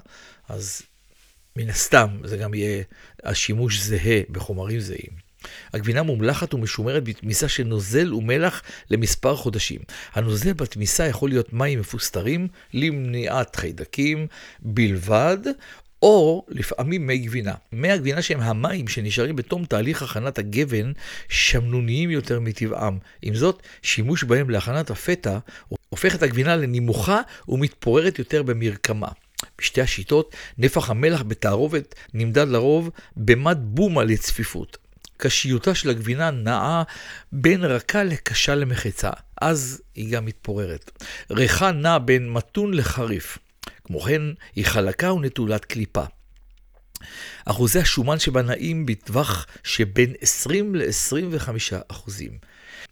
[0.50, 0.82] אז
[1.56, 2.84] מן הסתם זה גם יהיה
[3.24, 5.30] השימוש זהה בחומרים זהים.
[5.74, 9.80] הגבינה מומלחת ומשומרת בתמיסה של נוזל ומלח למספר חודשים.
[10.14, 14.28] הנוזל בתמיסה יכול להיות מים מפוסטרים למניעת חיידקים
[14.60, 15.38] בלבד,
[16.02, 17.54] או לפעמים מי גבינה.
[17.72, 20.92] מי הגבינה שהם המים שנשארים בתום תהליך הכנת הגבן
[21.30, 22.98] שמנוניים יותר מטבעם.
[23.22, 25.40] עם זאת, שימוש בהם להכנת הפטה
[25.90, 29.08] הופך את הגבינה לנמוכה ומתפוררת יותר במרקמה.
[29.58, 34.78] בשתי השיטות, נפח המלח בתערובת נמדד לרוב במד בומה לצפיפות.
[35.18, 36.84] קשיותה של הגבינה נעה
[37.32, 39.10] בין רכה לקשה למחצה,
[39.42, 41.04] אז היא גם מתפוררת.
[41.32, 43.38] ריחה נע בין מתון לחריף.
[43.90, 44.22] כמו כן,
[44.56, 46.04] היא חלקה ונטולת קליפה.
[47.46, 51.50] אחוזי השומן שבה נעים בטווח שבין 20 ל-25
[51.88, 52.32] אחוזים.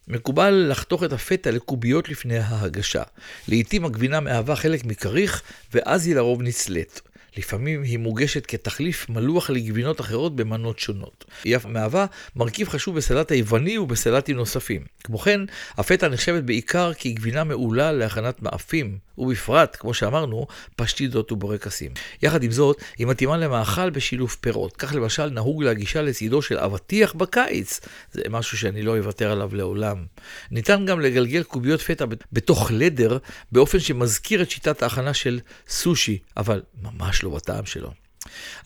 [0.08, 3.04] מקובל לחתוך את הפטה לקוביות לפני ההגשה.
[3.48, 5.42] לעתים הגבינה מהווה חלק מכריך,
[5.74, 7.02] ואז היא לרוב נצלית.
[7.38, 11.26] לפעמים היא מוגשת כתחליף מלוח לגבינות אחרות במנות שונות.
[11.44, 12.06] היא אף מהווה
[12.36, 14.82] מרכיב חשוב בסלט היווני ובסלטים נוספים.
[15.04, 15.42] כמו כן,
[15.78, 21.92] הפטה נחשבת בעיקר כגבינה מעולה להכנת מאפים, ובפרט, כמו שאמרנו, פשטידות ובורקסים.
[22.22, 24.78] יחד עם זאת, היא מתאימה למאכל בשילוב פירות.
[24.78, 27.80] כך למשל נהוג להגישה לצידו של אבטיח בקיץ.
[28.12, 30.06] זה משהו שאני לא אוותר עליו לעולם.
[30.52, 33.18] ניתן גם לגלגל קוביות פטה בתוך לדר,
[33.52, 38.07] באופן שמזכיר את שיטת ההכנה של סושי, אבל ממש לא בטעם שלו.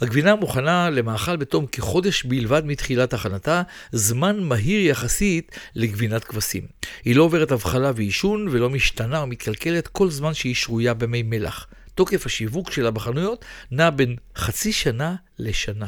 [0.02, 6.64] הגבינה מוכנה למאכל בתום כחודש בלבד מתחילת הכנתה, זמן מהיר יחסית לגבינת כבשים.
[7.06, 11.68] היא לא עוברת הבחלה ועישון ולא משתנה או מתקלקלת כל זמן שהיא שרויה במי מלח.
[11.96, 15.88] תוקף השיווק שלה בחנויות נע בין חצי שנה לשנה.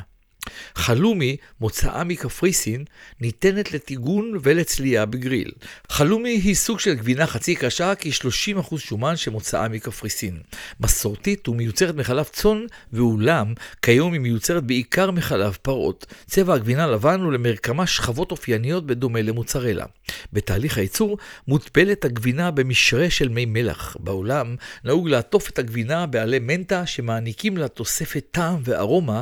[0.75, 2.84] חלומי, מוצאה מקפריסין,
[3.21, 5.51] ניתנת לטיגון ולצלייה בגריל.
[5.89, 10.39] חלומי היא סוג של גבינה חצי קשה, כ-30% שומן שמוצאה מקפריסין.
[10.79, 16.06] מסורתית ומיוצרת מחלב צאן ואולם, כיום היא מיוצרת בעיקר מחלב פרות.
[16.25, 19.86] צבע הגבינה לבן הוא למרקמה שכבות אופייניות בדומה למוצרלה.
[20.34, 23.97] בתהליך הייצור מוטבלת הגבינה במשרה של מי מלח.
[23.99, 29.21] בעולם נהוג לעטוף את הגבינה בעלי מנטה שמעניקים לה תוספת טעם וארומה,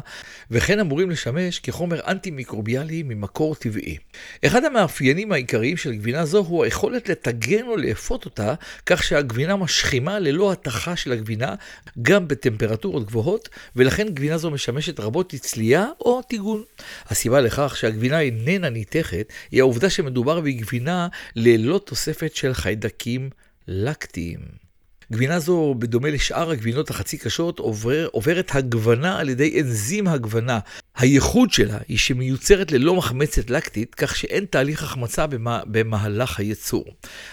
[0.51, 3.97] וכן אמורים לשמש כחומר אנטי-מיקרוביאלי ממקור טבעי.
[4.45, 8.53] אחד המאפיינים העיקריים של גבינה זו הוא היכולת לטגן או לאפות אותה,
[8.85, 11.55] כך שהגבינה משכימה ללא התכה של הגבינה,
[12.01, 16.63] גם בטמפרטורות גבוהות, ולכן גבינה זו משמשת רבות לצלייה או טיגון.
[17.07, 23.29] הסיבה לכך שהגבינה איננה ניתכת, היא העובדה שמדובר בגבינה ללא תוספת של חיידקים
[23.67, 24.70] לקטיים.
[25.11, 30.59] גבינה זו, בדומה לשאר הגבינות החצי קשות, עובר, עוברת הגוונה על ידי אנזים הגוונה.
[30.95, 36.85] הייחוד שלה היא שמיוצרת ללא מחמצת לקטית, כך שאין תהליך החמצה במה, במהלך הייצור.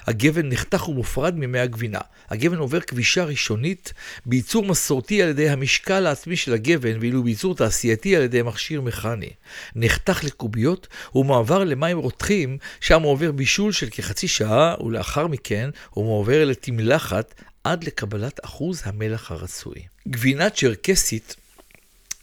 [0.06, 1.98] הגבן נחתך ומופרד ממי הגבינה.
[2.30, 3.92] הגבן עובר כבישה ראשונית
[4.26, 9.30] בייצור מסורתי על ידי המשקל העצמי של הגבן, ואילו בייצור תעשייתי על ידי מכשיר מכני.
[9.76, 16.04] נחתך לקוביות ומועבר למים רותחים, שם הוא עובר בישול של כחצי שעה, ולאחר מכן הוא
[16.04, 17.34] מועבר לתמלחת
[17.68, 19.74] עד לקבלת אחוז המלח הרצוי.
[20.08, 21.36] גבינה צ'רקסית,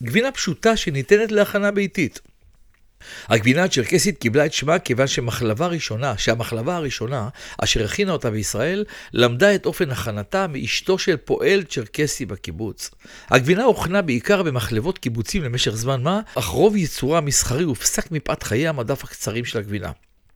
[0.04, 2.20] גבינה פשוטה שניתנת להכנה ביתית.
[3.28, 7.30] הגבינה הצ'רקסית קיבלה את שמה כיוון שמחלבה ראשונה, שהמחלבה הראשונה,
[7.64, 12.92] אשר הכינה אותה בישראל, למדה את אופן הכנתה מאשתו של פועל צ'רקסי בקיבוץ.
[13.30, 18.68] הגבינה הוכנה בעיקר במחלבות קיבוצים למשך זמן מה, אך רוב ייצורה המסחרי הופסק מפאת חיי
[18.68, 19.92] המדף הקצרים של הגבינה.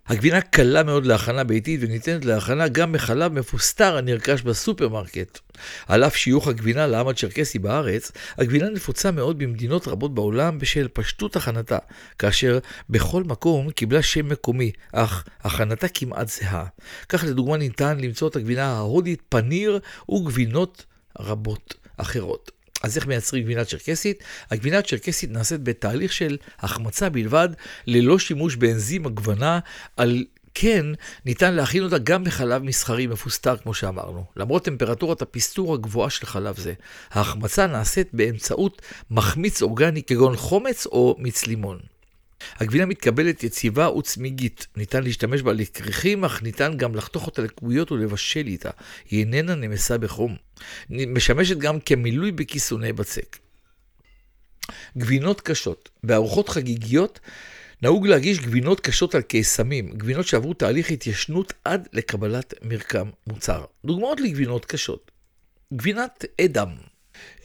[0.10, 5.40] הגבינה קלה מאוד להכנה ביתית וניתנת להכנה גם בחלב מפוסטר הנרכש בסופרמרקט.
[5.88, 11.36] על אף שיוך הגבינה לעם הצ'רקסי בארץ, הגבינה נפוצה מאוד במדינות רבות בעולם בשל פשטות
[11.36, 11.78] הכנתה,
[12.20, 16.66] כאשר בכל מקום קיבלה שם מקומי, אך הכנתה כמעט זהה.
[17.10, 20.86] כך לדוגמה ניתן למצוא את הגבינה ההודית פניר וגבינות
[21.20, 22.52] רבות אחרות.
[22.84, 24.24] אז איך מייצרים גבינה צ'רקסית?
[24.52, 27.50] הגבינה הצ'רקסית נעשית בתהליך של החמצה בלבד,
[27.88, 29.60] ללא שימוש באנזים הגוונה,
[29.98, 30.86] על כן
[31.26, 36.58] ניתן להכין אותה גם בחלב מסחרי מפוסטר, כמו שאמרנו, למרות טמפרטורת הפסטור הגבוהה של חלב
[36.58, 36.74] זה.
[37.12, 41.80] ההחמצה נעשית באמצעות מחמיץ אורגני כגון חומץ או מיץ לימון.
[42.56, 48.48] הגבינה מתקבלת יציבה וצמיגית, ניתן להשתמש בה לכריכים, אך ניתן גם לחתוך אותה לקוביות ולבשל
[48.48, 48.70] איתה.
[49.10, 50.36] היא איננה נמסה בחום.
[50.90, 53.38] משמשת גם כמילוי בכיסוני בצק.
[54.98, 55.90] גבינות קשות.
[56.04, 57.20] בארוחות חגיגיות
[57.82, 63.66] נהוג להגיש גבינות קשות על קיסמים, גבינות שעברו תהליך התיישנות עד לקבלת מרקם מוצק.
[63.86, 65.12] דוגמאות לגבינות קשות.
[65.74, 66.70] גבינת אדם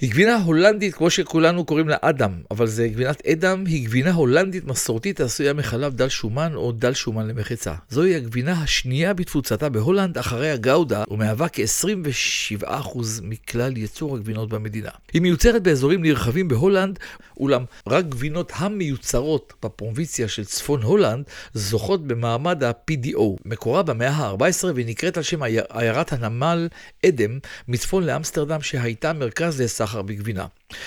[0.00, 4.64] היא גבינה הולנדית, כמו שכולנו קוראים לה אדם, אבל זה גבינת אדם, היא גבינה הולנדית
[4.64, 7.74] מסורתית העשויה מחלב דל שומן או דל שומן למחצה.
[7.90, 14.90] זוהי הגבינה השנייה בתפוצתה בהולנד אחרי הגאודה, ומהווה כ-27% מכלל ייצור הגבינות במדינה.
[15.12, 16.98] היא מיוצרת באזורים נרחבים בהולנד,
[17.40, 23.36] אולם רק גבינות המיוצרות בפרובינציה של צפון הולנד זוכות במעמד ה-PDO.
[23.44, 26.68] מקורה במאה ה-14 ונקראת על שם עיירת הנמל
[27.06, 30.46] אדם מצפון לאמסטרדם שהייתה מרכז לסחר בגבינה.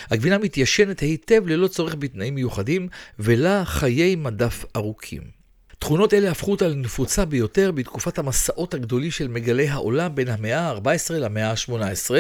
[0.10, 2.88] הגבינה מתיישנת היטב ללא צורך בתנאים מיוחדים,
[3.20, 5.38] ולה חיי מדף ארוכים.
[5.80, 11.14] תכונות אלה הפכו אותה לנפוצה ביותר בתקופת המסעות הגדולים של מגלי העולם בין המאה ה-14
[11.14, 12.12] למאה ה-18,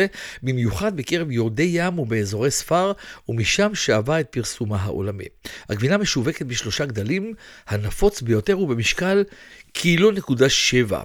[0.44, 2.92] במיוחד בקרב יורדי ים ובאזורי ספר,
[3.30, 5.26] ומשם שאבה את פרסומה העולמי.
[5.70, 7.34] הגבינה משווקת בשלושה גדלים,
[7.68, 9.24] הנפוץ ביותר הוא במשקל
[9.74, 11.02] קילו נקודה שבע.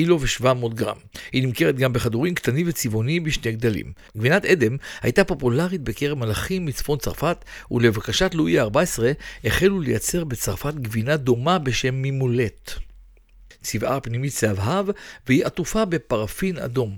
[0.00, 0.96] קילו ו-700 גרם.
[1.32, 3.92] היא נמכרת גם בכדורים קטנים וצבעוניים בשני גדלים.
[4.16, 9.02] גבינת אדם הייתה פופולרית בקרב מלאכים מצפון צרפת, ולבקשת לואי ה-14
[9.44, 12.70] החלו לייצר בצרפת גבינה דומה בשם מימולט.
[13.62, 14.86] צבעה הפנימי צהבהב,
[15.26, 16.96] והיא עטופה בפרפין אדום.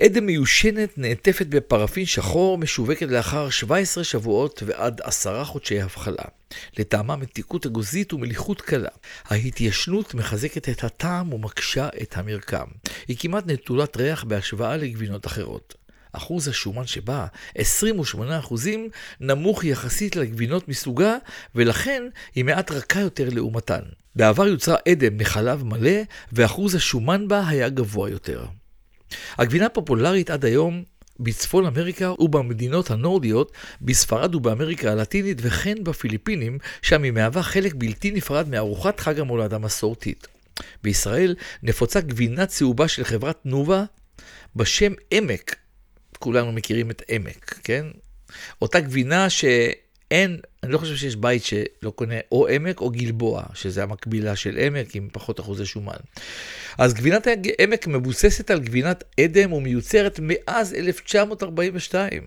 [0.00, 6.24] עדן מיושנת נעטפת בפרפין שחור, משווקת לאחר 17 שבועות ועד 10 חודשי הבחלה.
[6.78, 8.88] לטעמה מתיקות אגוזית ומליחות קלה.
[9.24, 12.64] ההתיישנות מחזקת את הטעם ומקשה את המרקם.
[13.08, 15.74] היא כמעט נטולת ריח בהשוואה לגבינות אחרות.
[16.12, 18.88] אחוז השומן שבה, 28 אחוזים,
[19.20, 21.16] נמוך יחסית לגבינות מסוגה,
[21.54, 22.02] ולכן
[22.34, 23.82] היא מעט רכה יותר לעומתן.
[24.14, 26.00] בעבר יוצרה עדן מחלב מלא,
[26.32, 28.46] ואחוז השומן בה היה גבוה יותר.
[29.38, 30.82] הגבינה פופולרית עד היום
[31.20, 38.48] בצפון אמריקה ובמדינות הנורדיות, בספרד ובאמריקה הלטינית וכן בפיליפינים, שם היא מהווה חלק בלתי נפרד
[38.48, 40.26] מארוחת חג המולד המסורתית.
[40.82, 43.84] בישראל נפוצה גבינה צהובה של חברת תנובה
[44.56, 45.56] בשם עמק.
[46.18, 47.86] כולנו מכירים את עמק, כן?
[48.62, 49.30] אותה גבינה
[50.10, 54.58] שאין, אני לא חושב שיש בית שלא קונה או עמק או גלבוע, שזה המקבילה של
[54.58, 55.96] עמק עם פחות אחוזי שומן.
[56.78, 57.26] אז גבינת
[57.58, 62.22] עמק מבוססת על גבינת אדם ומיוצרת מאז 1942.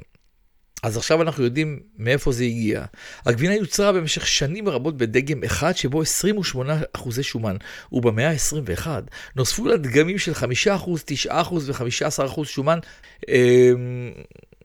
[0.83, 2.85] אז עכשיו אנחנו יודעים מאיפה זה הגיע.
[3.25, 7.55] הגבינה יוצרה במשך שנים רבות בדגם אחד שבו 28 אחוזי שומן,
[7.91, 8.87] ובמאה ה-21
[9.35, 12.79] נוספו לה דגמים של 5 אחוז, 9 אחוז ו-15 אחוז שומן.
[13.27, 14.11] אמ,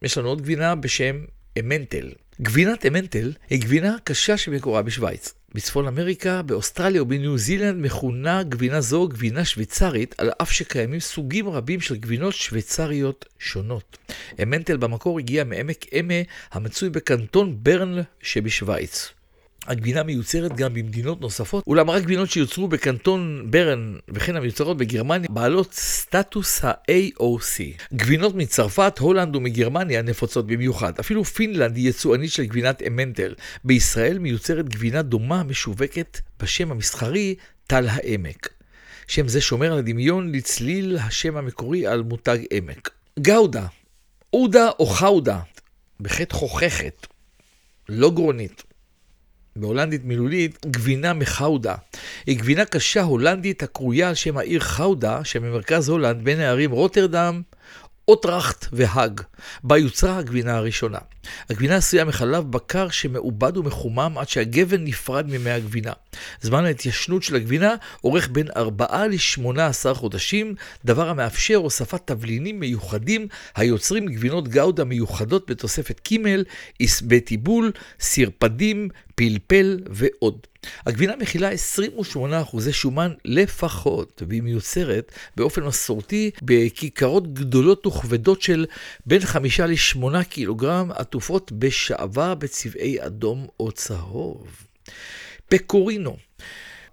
[0.03, 1.17] יש לנו עוד גבינה בשם
[1.59, 2.11] אמנטל.
[2.43, 5.35] גבינת אמנטל היא גבינה קשה שמקורה בשוויץ.
[5.55, 11.81] בצפון אמריקה, באוסטרליה ובניו זילנד מכונה גבינה זו גבינה שוויצרית, על אף שקיימים סוגים רבים
[11.81, 13.99] של גבינות שוויצריות שונות.
[14.43, 16.15] אמנטל במקור הגיע מעמק אמה
[16.53, 19.09] המצוי בקנטון ברן שבשוויץ.
[19.67, 25.75] הגבינה מיוצרת גם במדינות נוספות, אולם רק גבינות שיוצרו בקנטון ברן וכן המיוצרות בגרמניה בעלות
[25.75, 27.85] סטטוס ה-AOC.
[27.95, 30.99] גבינות מצרפת, הולנד ומגרמניה נפוצות במיוחד.
[31.01, 33.35] אפילו פינלנד היא יצואנית של גבינת אמנטל.
[33.65, 37.35] בישראל מיוצרת גבינה דומה משווקת בשם המסחרי
[37.67, 38.49] טל העמק.
[39.07, 42.91] שם זה שומר על הדמיון לצליל השם המקורי על מותג עמק.
[43.19, 43.67] גאודה,
[44.31, 45.41] עודה או חאודה,
[46.01, 47.07] בחטא חוככת,
[47.89, 48.74] לא גרונית.
[49.57, 51.75] בהולנדית מילולית, גבינה מחאודה.
[52.27, 57.43] היא גבינה קשה הולנדית הקרויה על שם העיר חאודה, שבמרכז הולנד בין הערים רוטרדם,
[58.09, 59.21] אוטראכט והאג,
[59.63, 60.99] בה יוצרה הגבינה הראשונה.
[61.51, 65.93] הגבינה עשויה מחלב בקר שמעובד ומחומם עד שהגבן נפרד ממי הגבינה.
[66.41, 74.07] זמן ההתיישנות של הגבינה אורך בין 4 ל-18 חודשים, דבר המאפשר הוספת תבלינים מיוחדים היוצרים
[74.07, 76.45] גבינות גאודה מיוחדות בתוספת קימל,
[76.81, 80.47] עשבי טיבול, סרפדים, פלפל ועוד.
[80.87, 88.67] הגבינה מכילה 28% שומן לפחות, והיא מיוצרת באופן מסורתי בכיכרות גדולות וכבדות של
[89.07, 94.47] בין 5 ל-8 קילוגרם עטופות בשעווה בצבעי אדום או צהוב.
[95.49, 96.17] פקורינו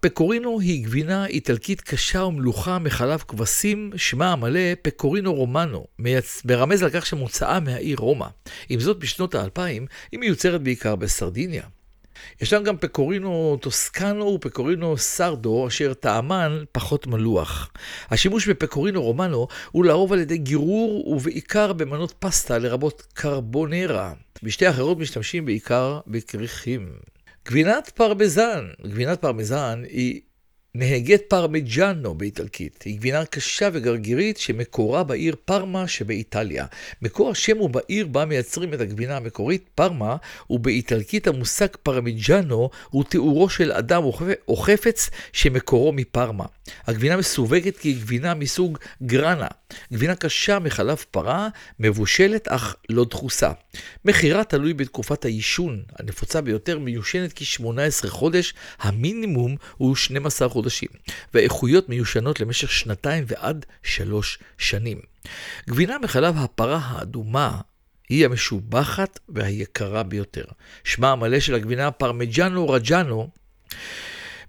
[0.01, 5.85] פקורינו היא גבינה איטלקית קשה ומלוכה מחלב כבשים, שמה המלא פקורינו רומנו,
[6.45, 8.27] מרמז על כך שמוצאה מהעיר רומא.
[8.69, 11.63] עם זאת, בשנות האלפיים היא מיוצרת בעיקר בסרדיניה.
[12.41, 17.71] ישנם גם פקורינו טוסקנו ופקורינו סרדו, אשר טעמן פחות מלוח.
[18.09, 24.13] השימוש בפקורינו רומנו הוא לרוב על ידי גירור ובעיקר במנות פסטה, לרבות קרבונרה.
[24.43, 26.89] בשתי אחרות משתמשים בעיקר בכריכים.
[27.45, 30.21] גבינת פרמזן, גבינת פרמזן היא
[30.75, 32.81] נהגת פרמיג'אנו באיטלקית.
[32.81, 36.65] היא גבינה קשה וגרגירית שמקורה בעיר פרמה שבאיטליה.
[37.01, 40.15] מקור השם הוא בעיר בה מייצרים את הגבינה המקורית פרמה,
[40.49, 44.03] ובאיטלקית המושג פרמיג'אנו הוא תיאורו של אדם
[44.47, 46.45] או חפץ שמקורו מפרמה.
[46.87, 49.47] הגבינה מסווגת כגבינה מסוג גרנה.
[49.93, 51.47] גבינה קשה מחלב פרה,
[51.79, 53.51] מבושלת אך לא דחוסה.
[54.05, 55.83] מחירה תלוי בתקופת העישון.
[55.99, 60.89] הנפוצה ביותר מיושנת כ-18 חודש, המינימום הוא 12 חודשים,
[61.33, 64.99] והאיכויות מיושנות למשך שנתיים ועד שלוש שנים.
[65.69, 67.61] גבינה מחלב הפרה האדומה
[68.09, 70.43] היא המשובחת והיקרה ביותר.
[70.83, 73.29] שמה המלא של הגבינה פרמיג'אנו רג'אנו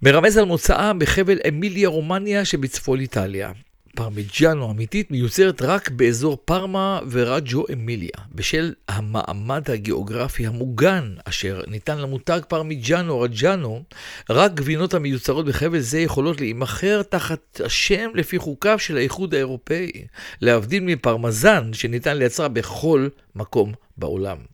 [0.02, 3.52] מרמז על מוצאה בחבל אמיליה רומניה שבצפון איטליה.
[3.96, 12.40] פרמיג'אנו אמיתית מיוצרת רק באזור פרמה ורג'ו אמיליה, בשל המעמד הגיאוגרפי המוגן אשר ניתן למותג
[12.48, 13.82] פרמיג'אנו רג'אנו,
[14.30, 19.92] רק גבינות המיוצרות בחבל זה יכולות להימכר תחת השם לפי חוקיו של האיחוד האירופאי,
[20.40, 24.51] להבדיל מפרמזן שניתן לייצרה בכל מקום בעולם.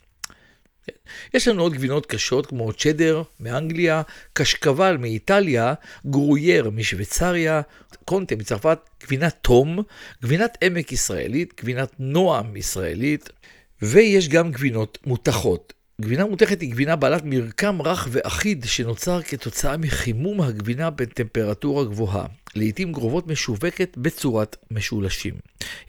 [1.34, 5.74] יש לנו עוד גבינות קשות כמו צ'דר מאנגליה, קשקבל מאיטליה,
[6.06, 7.60] גרוייר משוויצריה,
[8.04, 9.82] קונטה מצרפת, גבינת תום,
[10.22, 13.30] גבינת עמק ישראלית, גבינת נועם ישראלית,
[13.82, 15.72] ויש גם גבינות מותחות.
[16.00, 22.26] גבינה מותכת היא גבינה בעלת מרקם רך ואחיד שנוצר כתוצאה מחימום הגבינה בטמפרטורה גבוהה.
[22.54, 25.34] לעתים גרובות משווקת בצורת משולשים.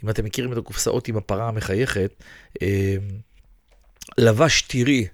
[0.03, 2.13] אם אתם מכירים את הקופסאות עם הפרה המחייכת,
[2.62, 2.95] אה,
[4.17, 5.08] לבש טירי,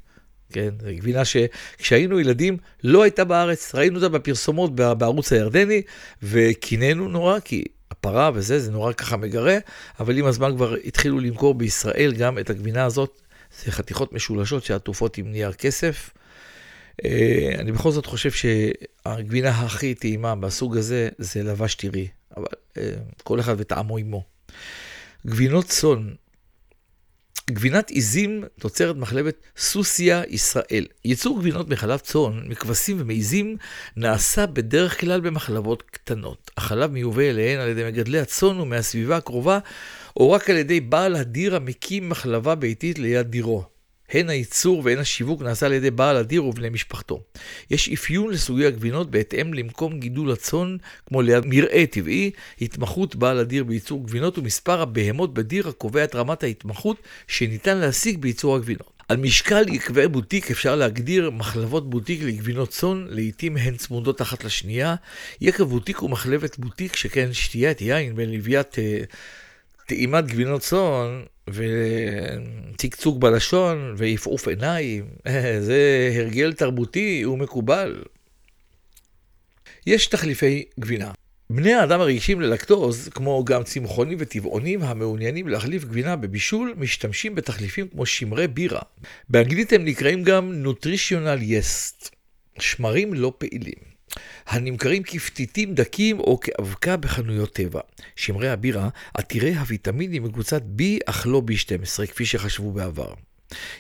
[0.52, 5.82] כן, זו גבינה שכשהיינו ילדים לא הייתה בארץ, ראינו אותה בפרסומות בערוץ הירדני,
[6.24, 9.58] וקינאנו נורא, כי הפרה וזה, זה נורא ככה מגרה,
[10.00, 13.22] אבל עם הזמן כבר התחילו למכור בישראל גם את הגבינה הזאת,
[13.64, 16.10] זה חתיכות משולשות שעטופות עם נייר כסף.
[17.06, 22.46] אה, אני בכל זאת חושב שהגבינה הכי טעימה בסוג הזה זה לבש טירי, אבל
[22.78, 22.92] אה,
[23.24, 24.24] כל אחד וטעמו עמו.
[25.28, 26.10] גבינות צאן
[27.52, 30.86] גבינת עיזים תוצרת מחלבת סוסיה ישראל.
[31.06, 33.58] ייצור גבינות מחלב צאן, מכבשים ומעיזים
[33.96, 36.52] נעשה בדרך כלל במחלבות קטנות.
[36.58, 39.60] החלב מיובא אליהן על ידי מגדלי הצאן ומהסביבה הקרובה,
[40.18, 43.75] או רק על ידי בעל הדיר המקים מחלבה ביתית ליד דירו.
[44.10, 47.22] הן הייצור והן השיווק נעשה על ידי בעל הדיר ובני משפחתו.
[47.72, 52.32] יש אפיון לסוגי הגבינות בהתאם למקום גידול הצאן, כמו ליד מרעה טבעי,
[52.62, 56.98] התמחות בעל הדיר בייצור גבינות ומספר הבהמות בדיר הקובע את רמת ההתמחות
[57.28, 58.96] שניתן להשיג בייצור הגבינות.
[59.10, 64.96] על משקל יקבי בוטיק אפשר להגדיר מחלבות בוטיק לגבינות צאן, לעיתים הן צמודות אחת לשנייה.
[65.42, 69.00] יקב בוטיק הוא מחלבת בוטיק, שכן שתיית יין בלוויית אה,
[69.86, 75.06] טעימת גבינות צאן וצקצוק בלשון ועפעוף עיניים,
[75.68, 78.04] זה הרגל תרבותי ומקובל.
[79.86, 81.12] יש תחליפי גבינה.
[81.50, 88.06] בני האדם הרגישים ללקטוז, כמו גם צמחונים וטבעונים המעוניינים להחליף גבינה בבישול, משתמשים בתחליפים כמו
[88.06, 88.82] שמרי בירה.
[89.30, 92.10] באנגלית הם נקראים גם Nutritional Yeast,
[92.60, 93.95] שמרים לא פעילים.
[94.48, 97.82] הנמכרים כפתיתים דקים או כאבקה בחנויות טבע.
[98.16, 103.14] שמרי הבירה עתירי הוויטמינים מקבוצת B אך לא B12, כפי שחשבו בעבר.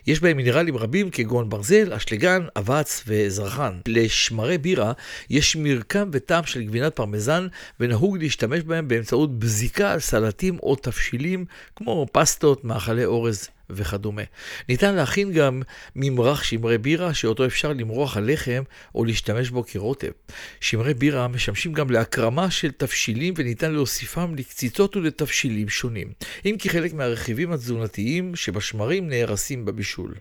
[0.07, 3.79] יש בהם מינרלים רבים כגון ברזל, אשלגן, אבץ וזרחן.
[3.87, 4.93] לשמרי בירה
[5.29, 7.47] יש מרקם וטעם של גבינת פרמזן
[7.79, 14.21] ונהוג להשתמש בהם באמצעות בזיקה על סלטים או תבשילים כמו פסטות, מאכלי אורז וכדומה.
[14.69, 15.61] ניתן להכין גם
[15.95, 18.63] ממרח שמרי בירה שאותו אפשר למרוח על לחם
[18.95, 20.11] או להשתמש בו כרוטב.
[20.59, 26.11] שמרי בירה משמשים גם להקרמה של תבשילים וניתן להוסיפם לקציצות ולתבשילים שונים,
[26.45, 30.15] אם כי חלק מהרכיבים התזונתיים שבשמרים נהרסים בבישול.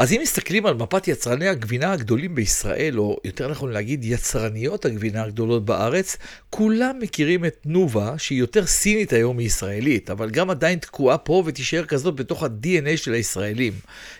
[0.00, 5.22] אז אם מסתכלים על מפת יצרני הגבינה הגדולים בישראל, או יותר נכון להגיד יצרניות הגבינה
[5.22, 6.16] הגדולות בארץ,
[6.50, 11.84] כולם מכירים את תנובה, שהיא יותר סינית היום מישראלית, אבל גם עדיין תקועה פה ותישאר
[11.84, 13.72] כזאת בתוך ה-DNA של הישראלים.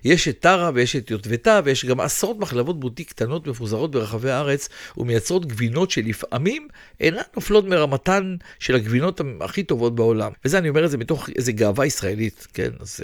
[0.04, 4.68] יש את טרה ויש את יוטבתה, ויש גם עשרות מחלבות בוטיק קטנות מפוזרות ברחבי הארץ,
[4.96, 6.68] ומייצרות גבינות שלפעמים
[7.00, 10.32] אינן נופלות מרמתן של הגבינות הכי טובות בעולם.
[10.44, 12.70] וזה, אני אומר את זה מתוך איזו גאווה ישראלית, כן?
[12.80, 13.00] אז...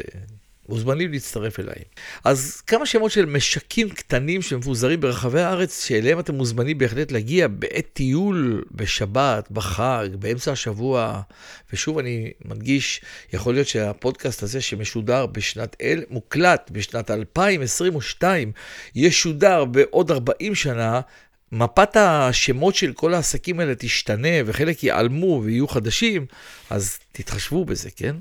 [0.69, 1.83] מוזמנים להצטרף אליי.
[2.25, 7.87] אז כמה שמות של משקים קטנים שמפוזרים ברחבי הארץ, שאליהם אתם מוזמנים בהחלט להגיע בעת
[7.93, 11.21] טיול, בשבת, בחג, באמצע השבוע.
[11.73, 13.01] ושוב אני מדגיש,
[13.33, 18.53] יכול להיות שהפודקאסט הזה שמשודר בשנת אל, מוקלט בשנת 2022,
[18.95, 21.01] ישודר בעוד 40 שנה.
[21.53, 26.27] מפת השמות של כל העסקים האלה תשתנה וחלק ייעלמו ויהיו חדשים,
[26.71, 28.17] אז תתחשבו בזה, כן?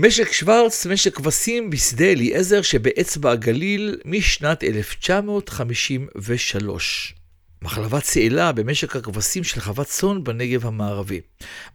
[0.00, 7.14] משק שוורץ, משק כבשים בשדה אליעזר שבאצבע הגליל משנת 1953.
[7.62, 11.20] מחלבת צאלה במשק הכבשים של חוות צאן בנגב המערבי.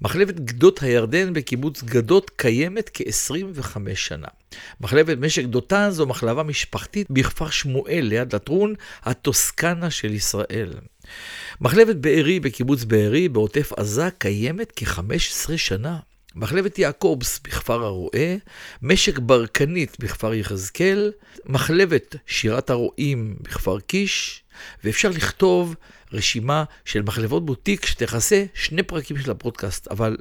[0.02, 4.28] מחלבת גדות הירדן בקיבוץ גדות קיימת כ-25 שנה.
[4.82, 10.74] מחלבת משק דותן זו מחלבה משפחתית בכפר שמואל ליד לטרון, הטוסקנה של ישראל.
[11.62, 16.00] מחלבת בארי בקיבוץ בארי בעוטף עזה קיימת כ-15 שנה.
[16.36, 18.36] מחלבת יעקובס בכפר הרועה,
[18.82, 21.12] משק ברקנית בכפר יחזקאל,
[21.46, 24.44] מחלבת שירת הרועים בכפר קיש,
[24.84, 25.76] ואפשר לכתוב
[26.14, 30.18] רשימה של מחלבות בוטיק שתכסה שני פרקים של הפודקאסט, אבל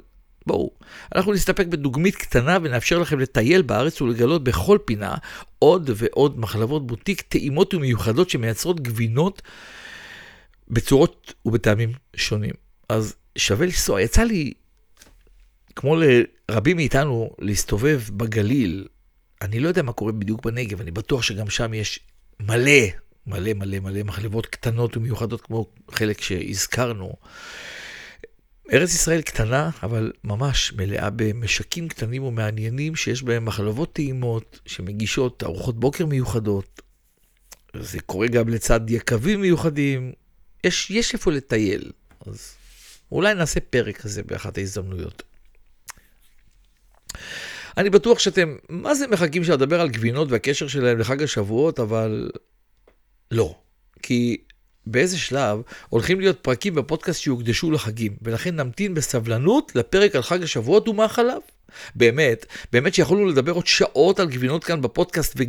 [0.47, 0.71] בואו,
[1.15, 5.15] אנחנו נסתפק בדוגמית קטנה ונאפשר לכם לטייל בארץ ולגלות בכל פינה
[5.59, 9.41] עוד ועוד מחלבות בוטיק טעימות ומיוחדות שמייצרות גבינות
[10.67, 12.53] בצורות ובטעמים שונים.
[12.89, 14.01] אז שווה לנסוע.
[14.01, 14.53] יצא לי
[15.75, 18.87] כמו לרבים מאיתנו להסתובב בגליל,
[19.41, 21.99] אני לא יודע מה קורה בדיוק בנגב, אני בטוח שגם שם יש
[22.39, 22.81] מלא,
[23.27, 27.13] מלא מלא מלא מחלבות קטנות ומיוחדות כמו חלק שהזכרנו.
[28.73, 35.79] ארץ ישראל קטנה, אבל ממש מלאה במשקים קטנים ומעניינים שיש בהם מחלבות טעימות שמגישות ארוחות
[35.79, 36.81] בוקר מיוחדות.
[37.79, 40.11] זה קורה גם לצד יקבים מיוחדים.
[40.63, 41.91] יש, יש איפה לטייל,
[42.25, 42.55] אז
[43.11, 45.23] אולי נעשה פרק כזה באחת ההזדמנויות.
[47.77, 52.29] אני בטוח שאתם, מה זה מחכים שנדבר על גבינות והקשר שלהם לחג השבועות, אבל
[53.31, 53.55] לא.
[54.01, 54.37] כי
[54.85, 60.87] באיזה שלב הולכים להיות פרקים בפודקאסט שיוקדשו לחגים, ולכן נמתין בסבלנות לפרק על חג השבועות
[60.87, 61.41] ומאכליו.
[61.95, 65.43] באמת, באמת שיכולנו לדבר עוד שעות על גבינות כאן בפודקאסט, ו-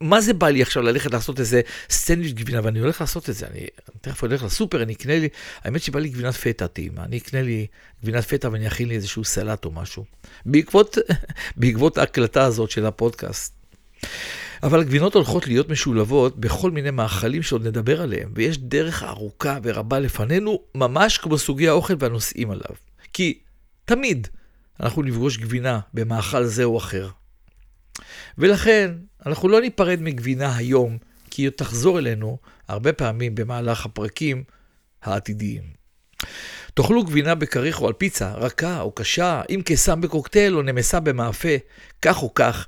[0.00, 1.60] ומה זה בא לי עכשיו ללכת לעשות איזה
[1.90, 5.28] סנדוויץ' גבינה, ואני הולך לעשות את זה, אני, אני תכף הולך לסופר, אני אקנה לי,
[5.64, 7.66] האמת שבא לי גבינת פטה טעימה, אני אקנה לי
[8.02, 10.04] גבינת פטה ואני אכין לי איזשהו סלט או משהו,
[10.46, 10.98] בעקבות,
[11.56, 13.56] בעקבות ההקלטה הזאת של הפודקאסט.
[14.62, 19.98] אבל הגבינות הולכות להיות משולבות בכל מיני מאכלים שעוד נדבר עליהם, ויש דרך ארוכה ורבה
[19.98, 22.76] לפנינו, ממש כמו סוגי האוכל והנושאים עליו.
[23.12, 23.38] כי
[23.84, 24.28] תמיד
[24.80, 27.08] אנחנו נפגוש גבינה במאכל זה או אחר.
[28.38, 28.92] ולכן,
[29.26, 30.98] אנחנו לא ניפרד מגבינה היום,
[31.30, 34.44] כי היא תחזור אלינו הרבה פעמים במהלך הפרקים
[35.02, 35.62] העתידיים.
[36.76, 41.48] תאכלו גבינה בכריך או על פיצה, רכה או קשה, אם קסם בקוקטייל או נמסה במאפה.
[42.02, 42.66] כך או כך,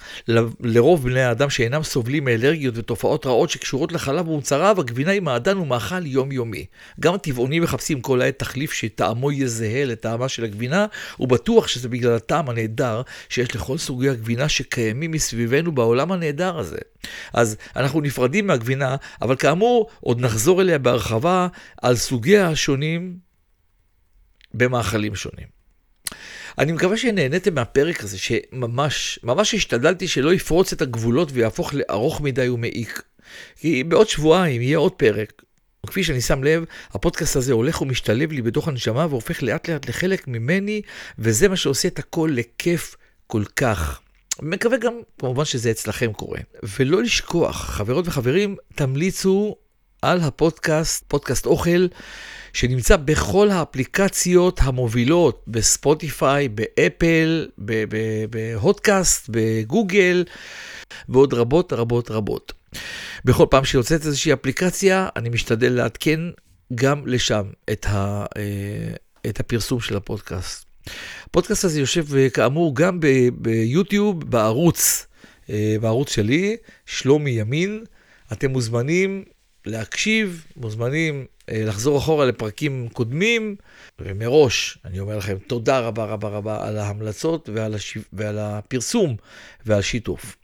[0.61, 6.07] לרוב בני האדם שאינם סובלים מאלרגיות ותופעות רעות שקשורות לחלב ומוצריו, הגבינה היא מעדן ומאכל
[6.07, 6.65] יומיומי.
[7.01, 10.87] גם הטבעונים מחפשים כל העת תחליף שטעמו יהיה זהה לטעמה של הגבינה,
[11.21, 16.79] ובטוח שזה בגלל הטעם הנהדר שיש לכל סוגי הגבינה שקיימים מסביבנו בעולם הנהדר הזה.
[17.33, 21.47] אז אנחנו נפרדים מהגבינה, אבל כאמור, עוד נחזור אליה בהרחבה
[21.83, 23.28] על סוגיה השונים
[24.55, 25.59] במאכלים שונים.
[26.59, 32.49] אני מקווה שנהניתם מהפרק הזה, שממש, ממש השתדלתי שלא יפרוץ את הגבולות ויהפוך לארוך מדי
[32.49, 33.03] ומעיק.
[33.57, 35.43] כי בעוד שבועיים יהיה עוד פרק.
[35.87, 40.29] וכפי שאני שם לב, הפודקאסט הזה הולך ומשתלב לי בתוך הנשמה והופך לאט לאט לחלק
[40.29, 40.83] ממני,
[41.19, 42.97] וזה מה שעושה את הכל לכיף
[43.27, 44.01] כל כך.
[44.43, 46.41] מקווה גם, כמובן, שזה אצלכם קורה.
[46.79, 49.57] ולא לשכוח, חברות וחברים, תמליצו
[50.03, 51.87] על הפודקאסט, פודקאסט אוכל,
[52.53, 57.49] שנמצא בכל האפליקציות המובילות, בספוטיפיי, באפל,
[58.31, 60.25] בהודקאסט, בגוגל,
[61.09, 62.53] ועוד רבות רבות רבות.
[63.25, 66.21] בכל פעם שיוצאת איזושהי אפליקציה, אני משתדל לעדכן
[66.75, 67.43] גם לשם
[67.73, 68.95] את, ה, אה,
[69.31, 70.65] את הפרסום של הפודקאסט.
[71.25, 73.01] הפודקאסט הזה יושב כאמור גם
[73.33, 75.07] ביוטיוב, בערוץ,
[75.51, 77.85] אה, בערוץ שלי, שלומי ימין.
[78.33, 79.25] אתם מוזמנים
[79.69, 83.57] להקשיב, מוזמנים אה, לחזור אחורה לפרקים קודמים,
[83.99, 88.03] ומראש אני אומר לכם תודה רבה רבה רבה על ההמלצות ועל, השיו...
[88.12, 89.16] ועל הפרסום
[89.66, 90.37] ועל שיתוף.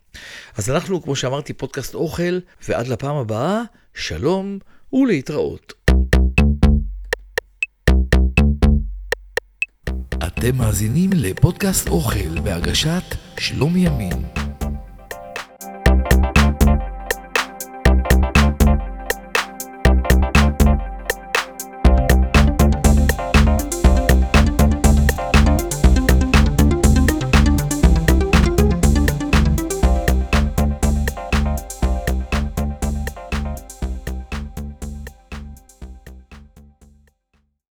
[0.56, 3.62] אז אנחנו, כמו שאמרתי, פודקאסט אוכל, ועד לפעם הבאה,
[3.94, 4.58] שלום
[4.92, 5.72] ולהתראות.
[10.26, 14.43] אתם מאזינים לפודקאסט אוכל בהגשת שלום ימין.